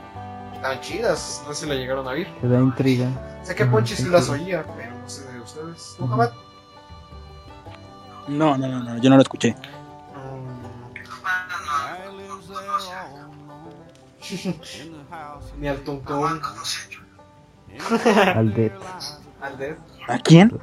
[0.62, 2.28] Estaban chidas, no sé si la llegaron a oír.
[2.39, 3.09] Te da intriga.
[3.41, 5.95] Sé que Ponchi sí las oía, pero no sé de ustedes.
[5.97, 6.12] ¿Tú, Ujú.
[6.12, 6.34] Jamat?
[8.28, 9.55] No, no, no, no, yo no lo escuché.
[15.57, 16.39] Ni al Tuntún,
[18.36, 18.72] Al de...
[19.41, 19.78] al Dead.
[20.07, 20.59] ¿A quién?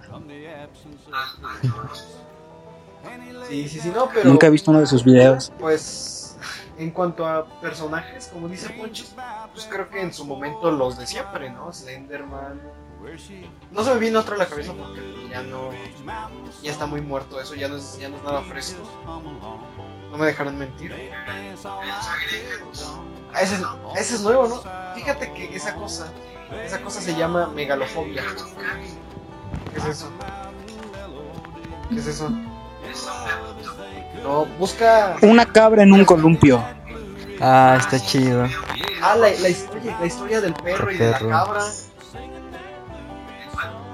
[3.48, 4.28] Sí, sí, sí, no, pero.
[4.30, 5.52] Nunca he visto uno de sus videos.
[5.58, 6.17] Pues
[6.78, 9.04] en cuanto a personajes, como dice Ponchi,
[9.52, 11.72] pues creo que en su momento los de siempre, ¿no?
[11.72, 12.60] Slenderman.
[13.70, 15.70] No se me viene otro a la cabeza porque pues, ya no.
[16.62, 18.82] Ya está muy muerto eso, ya no es, ya no es nada fresco.
[20.10, 20.94] No me dejarán mentir.
[23.32, 23.60] Ah, ese, es,
[23.96, 24.62] ese es nuevo, ¿no?
[24.94, 26.12] Fíjate que esa cosa,
[26.64, 28.22] esa cosa se llama megalofobia.
[29.72, 30.10] ¿Qué es eso?
[31.88, 32.30] ¿Qué es eso?
[34.22, 35.16] No, busca.
[35.22, 36.62] Una cabra en un columpio.
[37.40, 38.46] Ah, está chido.
[39.02, 41.64] Ah, la, la historia, la historia del perro y de la cabra.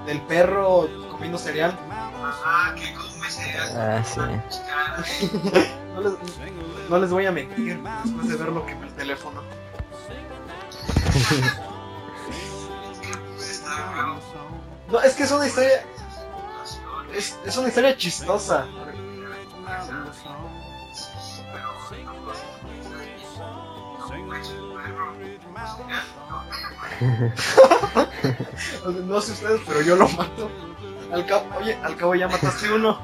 [0.07, 1.77] Del perro comiendo cereal.
[3.77, 4.21] Ah, sí.
[5.95, 6.13] No les,
[6.91, 9.43] no les voy a mentir después de ver lo que en el teléfono.
[14.91, 15.85] No, es que es una historia.
[17.17, 18.67] Es, es una historia chistosa.
[29.07, 30.51] No sé ustedes, pero yo lo mato.
[31.13, 32.99] Al cabo, oye, al cabo ya mataste uno.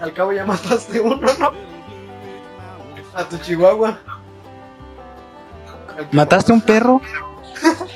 [0.00, 1.52] Al cabo ya mataste uno, ¿no?
[3.14, 3.98] A tu chihuahua.
[6.12, 7.00] ¿Mataste un perro?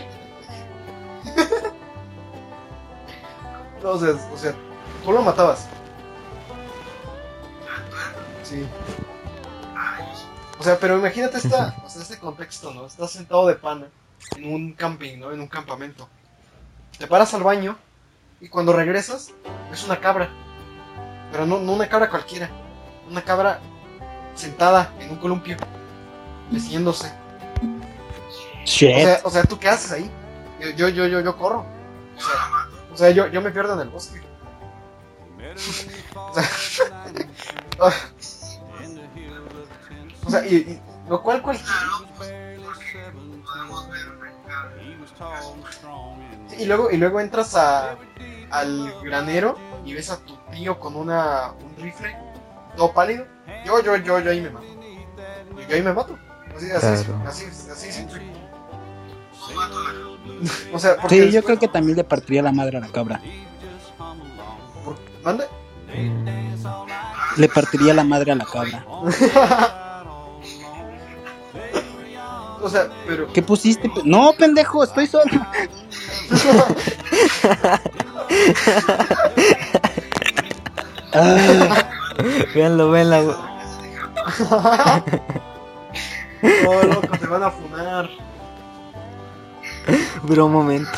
[3.80, 4.54] Sea, o sea,
[5.02, 5.66] tú lo matabas.
[8.50, 8.66] Sí.
[10.58, 12.86] O sea, pero imagínate esta, o sea, este contexto, ¿no?
[12.86, 13.86] Estás sentado de pana
[14.36, 15.30] en un camping, ¿no?
[15.30, 16.08] En un campamento.
[16.98, 17.78] Te paras al baño
[18.40, 19.30] y cuando regresas
[19.72, 20.28] es una cabra.
[21.30, 22.50] Pero no, no una cabra cualquiera.
[23.08, 23.60] Una cabra
[24.34, 25.56] sentada en un columpio,
[26.50, 27.12] meciéndose.
[28.64, 30.10] O sea, o sea, ¿tú qué haces ahí?
[30.60, 31.64] Yo, yo, yo, yo, yo corro.
[32.16, 34.20] O sea, o sea, yo, yo me pierdo en el bosque.
[36.16, 38.10] o sea,
[40.26, 41.72] o sea, y, y lo cual cualquiera.
[46.58, 47.96] Y luego, y luego entras a,
[48.50, 52.16] al granero y ves a tu tío con una, un rifle,
[52.76, 53.24] todo pálido.
[53.64, 54.66] Yo, yo, yo, yo ahí me mato.
[55.56, 56.18] Yo, yo ahí me mato.
[56.56, 57.22] Así, así, Claro.
[57.28, 58.20] así, así, simple.
[60.72, 62.88] O sea, porque Sí, yo después- creo que también le partiría la madre a la
[62.88, 63.20] cabra.
[64.84, 65.46] por- ¿Mande?
[65.94, 68.86] Mm, Le partiría la madre a la cabra.
[72.62, 73.32] O sea, pero.
[73.32, 73.90] ¿Qué pusiste?
[74.04, 75.24] No, pendejo, estoy solo.
[81.12, 81.88] Ah,
[82.54, 83.36] Véanlo, véanlo.
[86.66, 88.08] Oh, loco, te van a funar.
[90.28, 90.90] Pero un momento.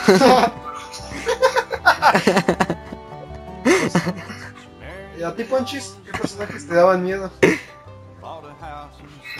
[5.18, 5.96] ¿Y a ti, Ponchis?
[6.04, 7.30] ¿Qué personajes te daban miedo?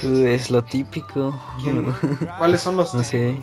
[0.01, 1.39] Pues lo típico.
[2.39, 3.36] ¿Cuáles son los No sé.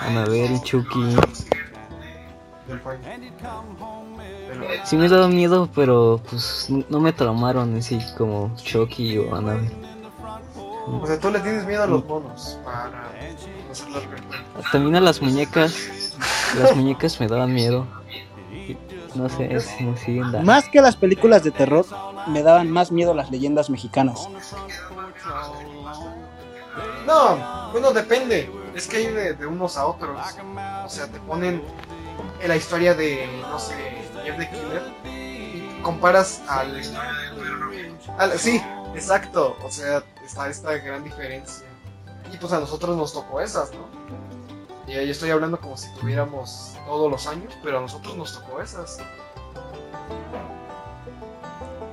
[0.00, 1.16] Anabel, Chucky.
[4.84, 9.70] Sí me dado miedo, pero pues no me traumaron así como Chucky o Anabel.
[10.86, 13.10] o sea, tú le tienes miedo a los monos para.
[14.72, 16.16] También a las muñecas.
[16.58, 17.86] Las muñecas me daban miedo.
[19.14, 19.94] No sé, es como
[20.32, 20.42] dando.
[20.42, 21.84] más que las películas de terror,
[22.28, 24.28] me daban más miedo las leyendas mexicanas.
[27.06, 28.50] No, bueno, depende.
[28.74, 30.18] Es que hay de, de unos a otros.
[30.84, 31.62] O sea, te ponen
[32.40, 33.74] en la historia de, no sé,
[34.24, 34.82] Jeff the Killer.
[35.04, 36.80] Y comparas al.
[38.18, 38.62] al- sí,
[38.94, 41.64] Exacto, o sea, está esta gran diferencia.
[42.32, 43.86] Y pues a nosotros nos tocó esas, ¿no?
[44.90, 48.60] Y ahí estoy hablando como si tuviéramos todos los años, pero a nosotros nos tocó
[48.60, 48.98] esas.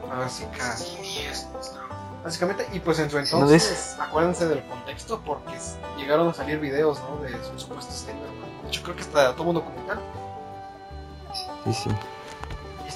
[0.09, 0.75] Básica-
[2.23, 5.53] Básicamente, y pues en su entonces, acuérdense del contexto porque
[5.97, 7.17] llegaron a salir videos, ¿no?
[7.21, 8.05] De sus supuestos.
[8.07, 9.99] De hecho, creo que está todo un documental.
[11.65, 11.89] Sí, sí.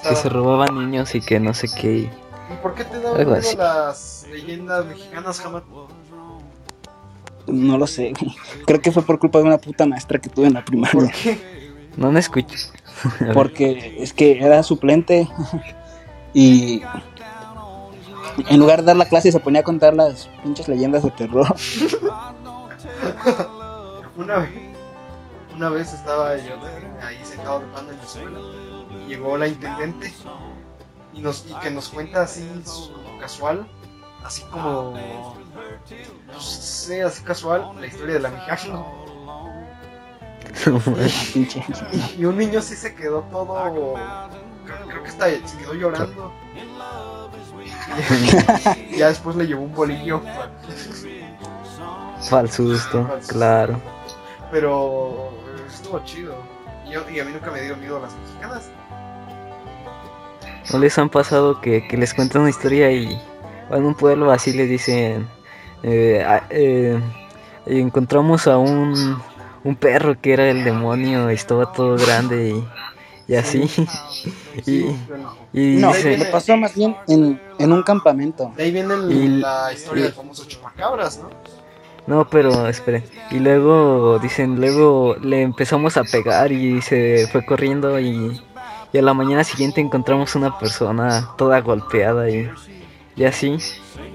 [0.09, 1.91] Que se robaban niños y que no sé qué.
[1.93, 2.11] y-
[2.51, 3.55] ¿Y por qué te Algo miedo así.
[3.55, 5.63] las leyendas mexicanas, jamás?
[7.47, 8.35] No lo sé, güey.
[8.65, 10.93] Creo que fue por culpa de una puta maestra que tuve en la primaria.
[10.99, 11.71] ¿Por qué?
[11.97, 12.55] No me escucho.
[13.33, 15.27] Porque es que era suplente
[16.33, 16.81] y
[18.49, 21.53] en lugar de dar la clase se ponía a contar las pinches leyendas de terror.
[24.17, 24.49] Una vez,
[25.55, 26.53] una vez estaba yo
[27.05, 28.39] ahí sentado en la escuela
[29.05, 30.13] y llegó la intendente
[31.13, 33.67] y, nos, y que nos cuenta así su- casual,
[34.23, 34.93] así como,
[36.31, 39.01] no sé, así casual, la historia de la mijano.
[41.33, 41.63] Pinche.
[42.17, 43.55] Y un niño sí se quedó todo,
[44.65, 46.31] creo, creo que hasta se quedó llorando.
[48.89, 50.21] Y ya después le llevó un bolillo.
[52.31, 53.79] Al susto, claro.
[54.51, 55.31] Pero
[55.67, 56.35] estuvo chido.
[56.85, 58.69] Y, yo- y a mí nunca me dio miedo las mexicanas.
[60.71, 63.19] ¿No les han pasado que, que les cuentan una historia y
[63.71, 65.27] a un pueblo así les dicen,
[65.83, 66.99] eh, eh,
[67.65, 69.17] encontramos a un,
[69.63, 72.49] un perro que era el demonio y estaba todo grande
[73.27, 73.63] y, y así?
[74.65, 74.85] y,
[75.53, 78.51] y No, dice- me pasó más bien en, en un campamento.
[78.55, 81.29] De ahí viene el- Y- la historia y- del famoso chupacabras, ¿no?
[82.07, 83.03] No, pero esperen.
[83.29, 88.41] Y luego dicen, luego le empezamos a pegar y se fue corriendo y,
[88.91, 92.49] y a la mañana siguiente encontramos una persona toda golpeada y,
[93.15, 93.57] y así.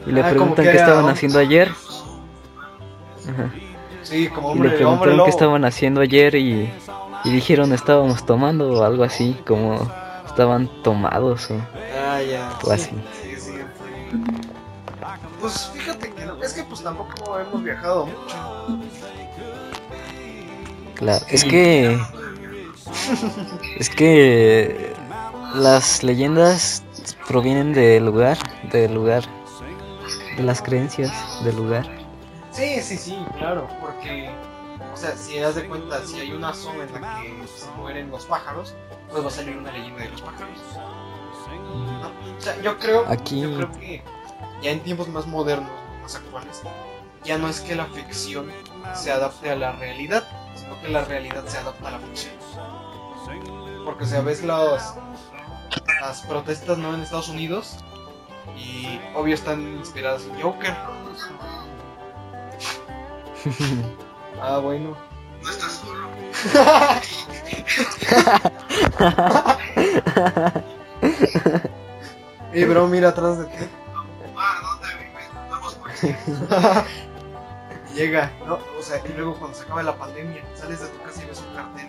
[0.06, 1.70] Y le Ah, preguntan qué estaban haciendo ayer.
[3.28, 3.52] Ajá.
[4.02, 6.72] Sí, como Y hombre, le hombre preguntaron qué estaban haciendo ayer y,
[7.24, 9.78] y dijeron estábamos tomando o algo así, como
[10.26, 11.56] estaban tomados o,
[11.98, 12.50] Ah, ya.
[12.64, 12.90] o así.
[13.22, 13.52] Sí, sí, sí.
[15.40, 18.36] Pues fíjate que no, es que pues tampoco hemos viajado mucho.
[20.94, 21.98] Claro, es que
[23.78, 24.94] es que
[25.54, 26.82] las leyendas
[27.28, 28.38] provienen del lugar,
[28.70, 29.24] del lugar,
[30.36, 31.12] de las creencias
[31.44, 31.86] del lugar.
[32.50, 34.30] Sí, sí, sí, claro, porque,
[34.92, 38.10] o sea, si das de cuenta, si hay una zona en la que se mueren
[38.10, 38.74] los pájaros,
[39.10, 40.58] pues va a salir una leyenda de los pájaros.
[42.00, 42.08] ¿no?
[42.36, 44.02] O sea, yo creo, Aquí- yo creo que
[44.62, 45.70] ya en tiempos más modernos,
[46.02, 46.62] más actuales,
[47.24, 48.50] ya no es que la ficción
[48.94, 50.24] se adapte a la realidad,
[50.54, 52.34] sino que la realidad se adapta a la ficción.
[53.84, 54.96] Porque, o sea, ves las,
[56.00, 56.94] las protestas ¿no?
[56.94, 57.78] en Estados Unidos
[58.56, 60.74] y obvio están inspiradas en Joker.
[64.38, 64.94] Ah, bueno.
[65.42, 66.08] No estás solo.
[72.52, 73.64] Eh, bro, mira atrás de ti.
[74.36, 75.28] Ah, ¿dónde vives?
[75.50, 76.14] Vamos por aquí.
[77.94, 78.58] Llega, ¿no?
[78.78, 81.40] O sea, y luego cuando se acaba la pandemia, sales de tu casa y ves
[81.40, 81.88] un cartel.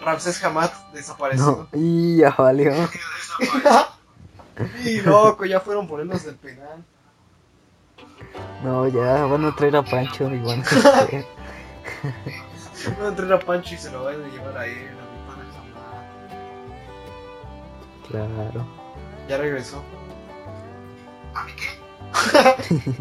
[0.00, 1.68] Ramsés Hamad desaparecido.
[1.72, 2.72] No, y ya valió.
[4.84, 6.84] y loco, ya fueron por él los del penal.
[8.62, 11.24] No, ya van a traer a Pancho y van a
[12.98, 16.04] Van a Pancho y se lo van a llevar a él, a mi pana Hamad.
[18.08, 18.66] Claro.
[19.28, 19.82] Ya regresó.
[21.34, 21.68] ¿A mí qué?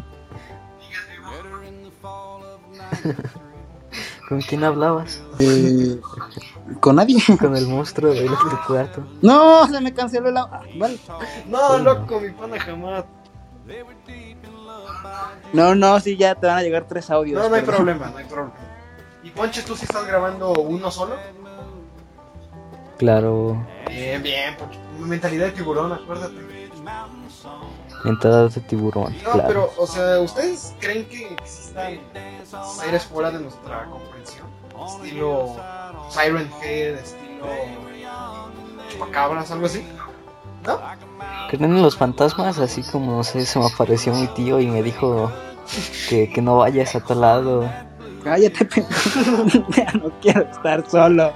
[4.30, 5.22] ¿Con quién hablabas?
[6.80, 7.18] ¿Con nadie?
[7.40, 9.04] Con el monstruo de tu cuarto.
[9.22, 10.42] No, se me canceló la...
[10.42, 10.98] ah, vale.
[11.48, 13.06] No, loco, mi pana Hamad.
[15.54, 17.42] No, no, sí, ya te van a llegar tres audios.
[17.42, 18.54] No, no hay pero- problema, no hay problema.
[19.24, 21.16] ¿Y Ponche, tú sí estás grabando uno solo?
[22.98, 23.66] Claro.
[23.88, 24.80] Bien, bien, Ponche.
[25.00, 26.36] Mentalidad de tiburón, acuérdate.
[28.06, 29.14] Entrada de tiburón.
[29.24, 29.48] No, Claro.
[29.48, 32.00] pero, o sea, ¿ustedes creen que existan
[32.80, 34.48] seres fuera de nuestra comprensión?
[34.88, 35.56] Estilo
[36.10, 37.46] Siren Head, estilo
[38.90, 39.86] Chupacabras, algo así.
[40.66, 40.80] ¿No?
[41.50, 42.60] ¿Creen en los fantasmas?
[42.60, 45.32] Así como, no sé, se me apareció mi tío y me dijo
[46.10, 47.70] que, que no vayas a tal lado.
[48.24, 49.98] Cállate, pendejo.
[50.04, 51.34] no quiero estar solo.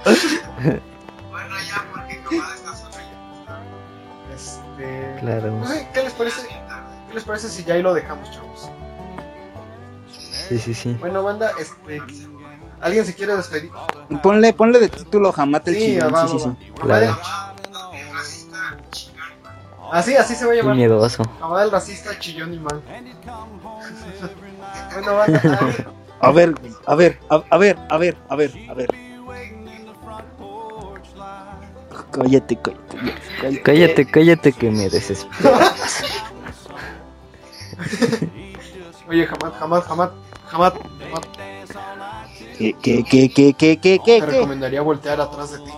[1.30, 4.34] Bueno, ya, porque está solo ya.
[4.34, 5.20] Este.
[5.20, 5.50] Claro.
[5.52, 6.48] No sé, ¿qué les parece?
[7.08, 8.70] ¿Qué les parece si ya ahí lo dejamos, chavos?
[10.48, 10.96] Sí, sí, sí.
[11.00, 12.02] Bueno, banda, este.
[12.84, 13.70] ¿Alguien se quiere despedir?
[14.22, 16.14] Ponle, ponle de título Jamate el Sí, chingón.
[16.14, 16.70] va, Sí, sí, va, sí.
[16.78, 16.82] va.
[16.82, 17.18] Claro.
[18.90, 19.24] Chingón.
[19.90, 20.76] Así, así se va a Qué llamar.
[20.76, 21.22] miedoso.
[21.62, 22.82] El racista, chillón y mal.
[24.92, 25.86] bueno, banda,
[26.20, 26.54] A ver,
[26.86, 28.88] a ver, a, a ver, a ver, a ver, a ver.
[32.12, 33.62] Cállate, cállate, cállate.
[33.62, 36.04] Cállate, cállate que me desesperas.
[39.08, 40.10] Oye, Hamad, Hamad, Hamad,
[40.52, 41.22] Hamad, Hamad.
[42.58, 44.20] ¿Qué, qué, qué, qué, qué, qué, qué, Te qué?
[44.26, 45.72] recomendaría voltear atrás de ti.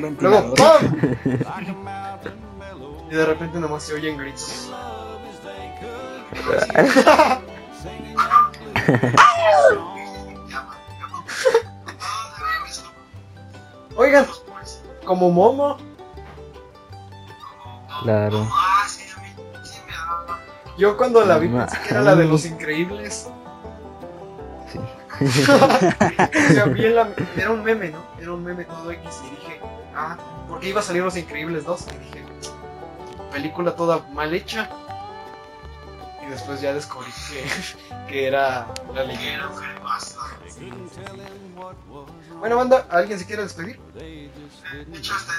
[0.20, 0.54] Luego.
[0.54, 0.96] ¡pam!
[3.10, 4.70] Y de repente nomás se oyen gritos.
[13.96, 14.26] Oigan,
[15.04, 15.76] como Momo,
[18.02, 18.48] Claro.
[20.78, 23.28] Yo cuando la vi pensé que era la de los increíbles.
[26.94, 28.04] la- era un meme, ¿no?
[28.18, 29.60] Era un meme todo X y dije,
[29.94, 30.16] ah,
[30.48, 32.24] porque iba a salir Los Increíbles 2 y dije,
[33.32, 34.68] película toda mal hecha.
[36.26, 37.44] Y después ya descubrí que,
[38.08, 39.48] que era la leyenda.
[42.38, 43.78] Bueno, banda, ¿alguien se quiere despedir?
[44.90, 45.32] De hecho, hasta.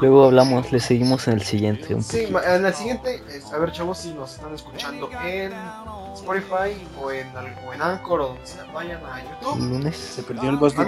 [0.00, 1.94] Luego hablamos, le seguimos en el siguiente.
[1.94, 3.22] un Sí, ma- en el siguiente,
[3.52, 5.52] a ver chavos si nos están escuchando en
[6.14, 7.28] Spotify o en,
[7.66, 9.58] o en Anchor o donde sea, vayan a YouTube.
[9.58, 9.96] lunes.
[9.96, 10.82] Se perdió el boss de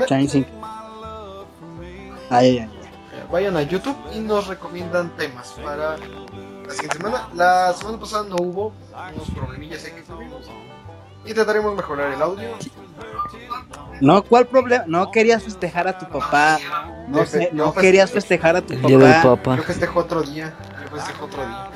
[2.30, 2.58] ay, ay.
[2.58, 2.68] Eh,
[3.30, 7.28] vayan a YouTube y nos recomiendan temas para la siguiente semana.
[7.34, 8.72] La semana pasada no hubo
[9.14, 10.48] unos problemillas ahí que tuvimos.
[11.26, 12.48] Intentaremos mejorar el audio.
[14.00, 14.84] No, ¿cuál problema?
[14.86, 16.58] No querías festejar a tu papá.
[17.08, 19.56] No sé, fe- no querías festejar a tu día papá.
[19.56, 20.52] Yo festejo otro día.
[20.84, 21.68] Yo festejo otro día.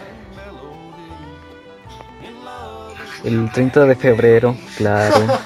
[3.25, 5.15] El 30 de febrero, claro.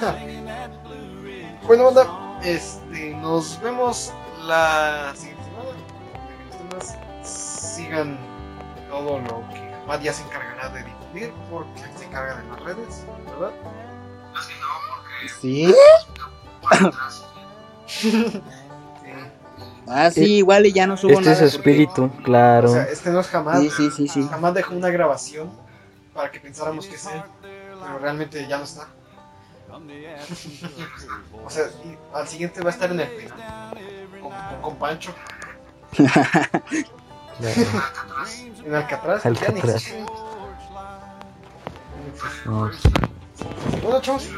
[1.65, 4.11] Bueno, banda, este, nos vemos
[4.45, 7.23] la siguiente semana.
[7.23, 8.17] Sigan
[8.89, 12.59] todo lo que Mad ya se encargará de difundir porque él se encarga de las
[12.63, 13.51] redes, ¿verdad?
[14.37, 15.73] Es que no, porque Sí.
[19.85, 19.89] Sí.
[19.91, 21.43] Ah, sí, igual y ya no subo Este nada.
[21.45, 22.69] es su porque- espíritu, O claro.
[22.69, 23.59] sea, este no es jamás.
[23.59, 24.27] Sí, sí, sí, sí.
[24.29, 25.51] Jamás dejó una grabación
[26.13, 28.87] para que pensáramos que es él, pero realmente ya no está.
[31.43, 31.63] o sea,
[32.13, 33.77] al siguiente va a estar en el penal,
[34.21, 35.13] con, con, con Pancho,
[38.63, 39.23] en Alcatraz.
[39.23, 39.75] ya ni Alcatraz.
[39.75, 40.05] existe.
[42.45, 42.69] No,
[43.81, 44.29] Bueno, chavos.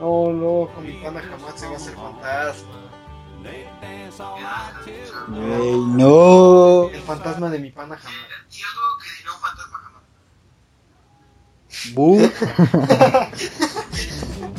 [0.00, 2.88] No, no, con mi pana jamás se va a hacer fantasma.
[5.34, 6.88] Ey, no.
[6.90, 8.18] El fantasma de mi pana jamás.
[8.50, 10.02] Y algo que diría un fantasma jamás.
[11.94, 12.30] Bu.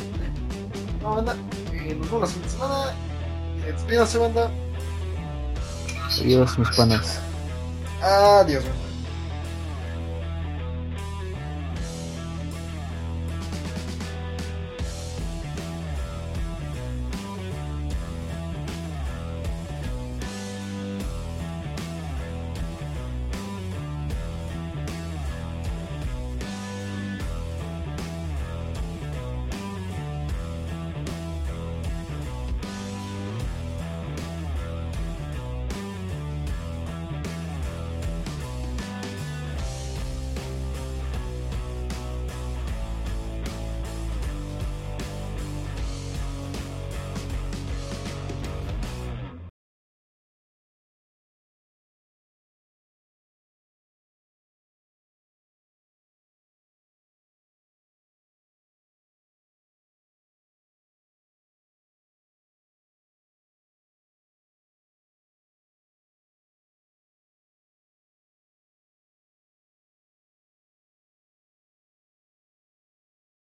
[1.00, 1.34] No, banda,
[1.72, 2.92] eh, nos vemos la siguiente semana.
[3.64, 4.50] Despídanse, banda.
[6.20, 7.20] Adiós, mis panas.
[8.02, 8.89] Adiós, banda.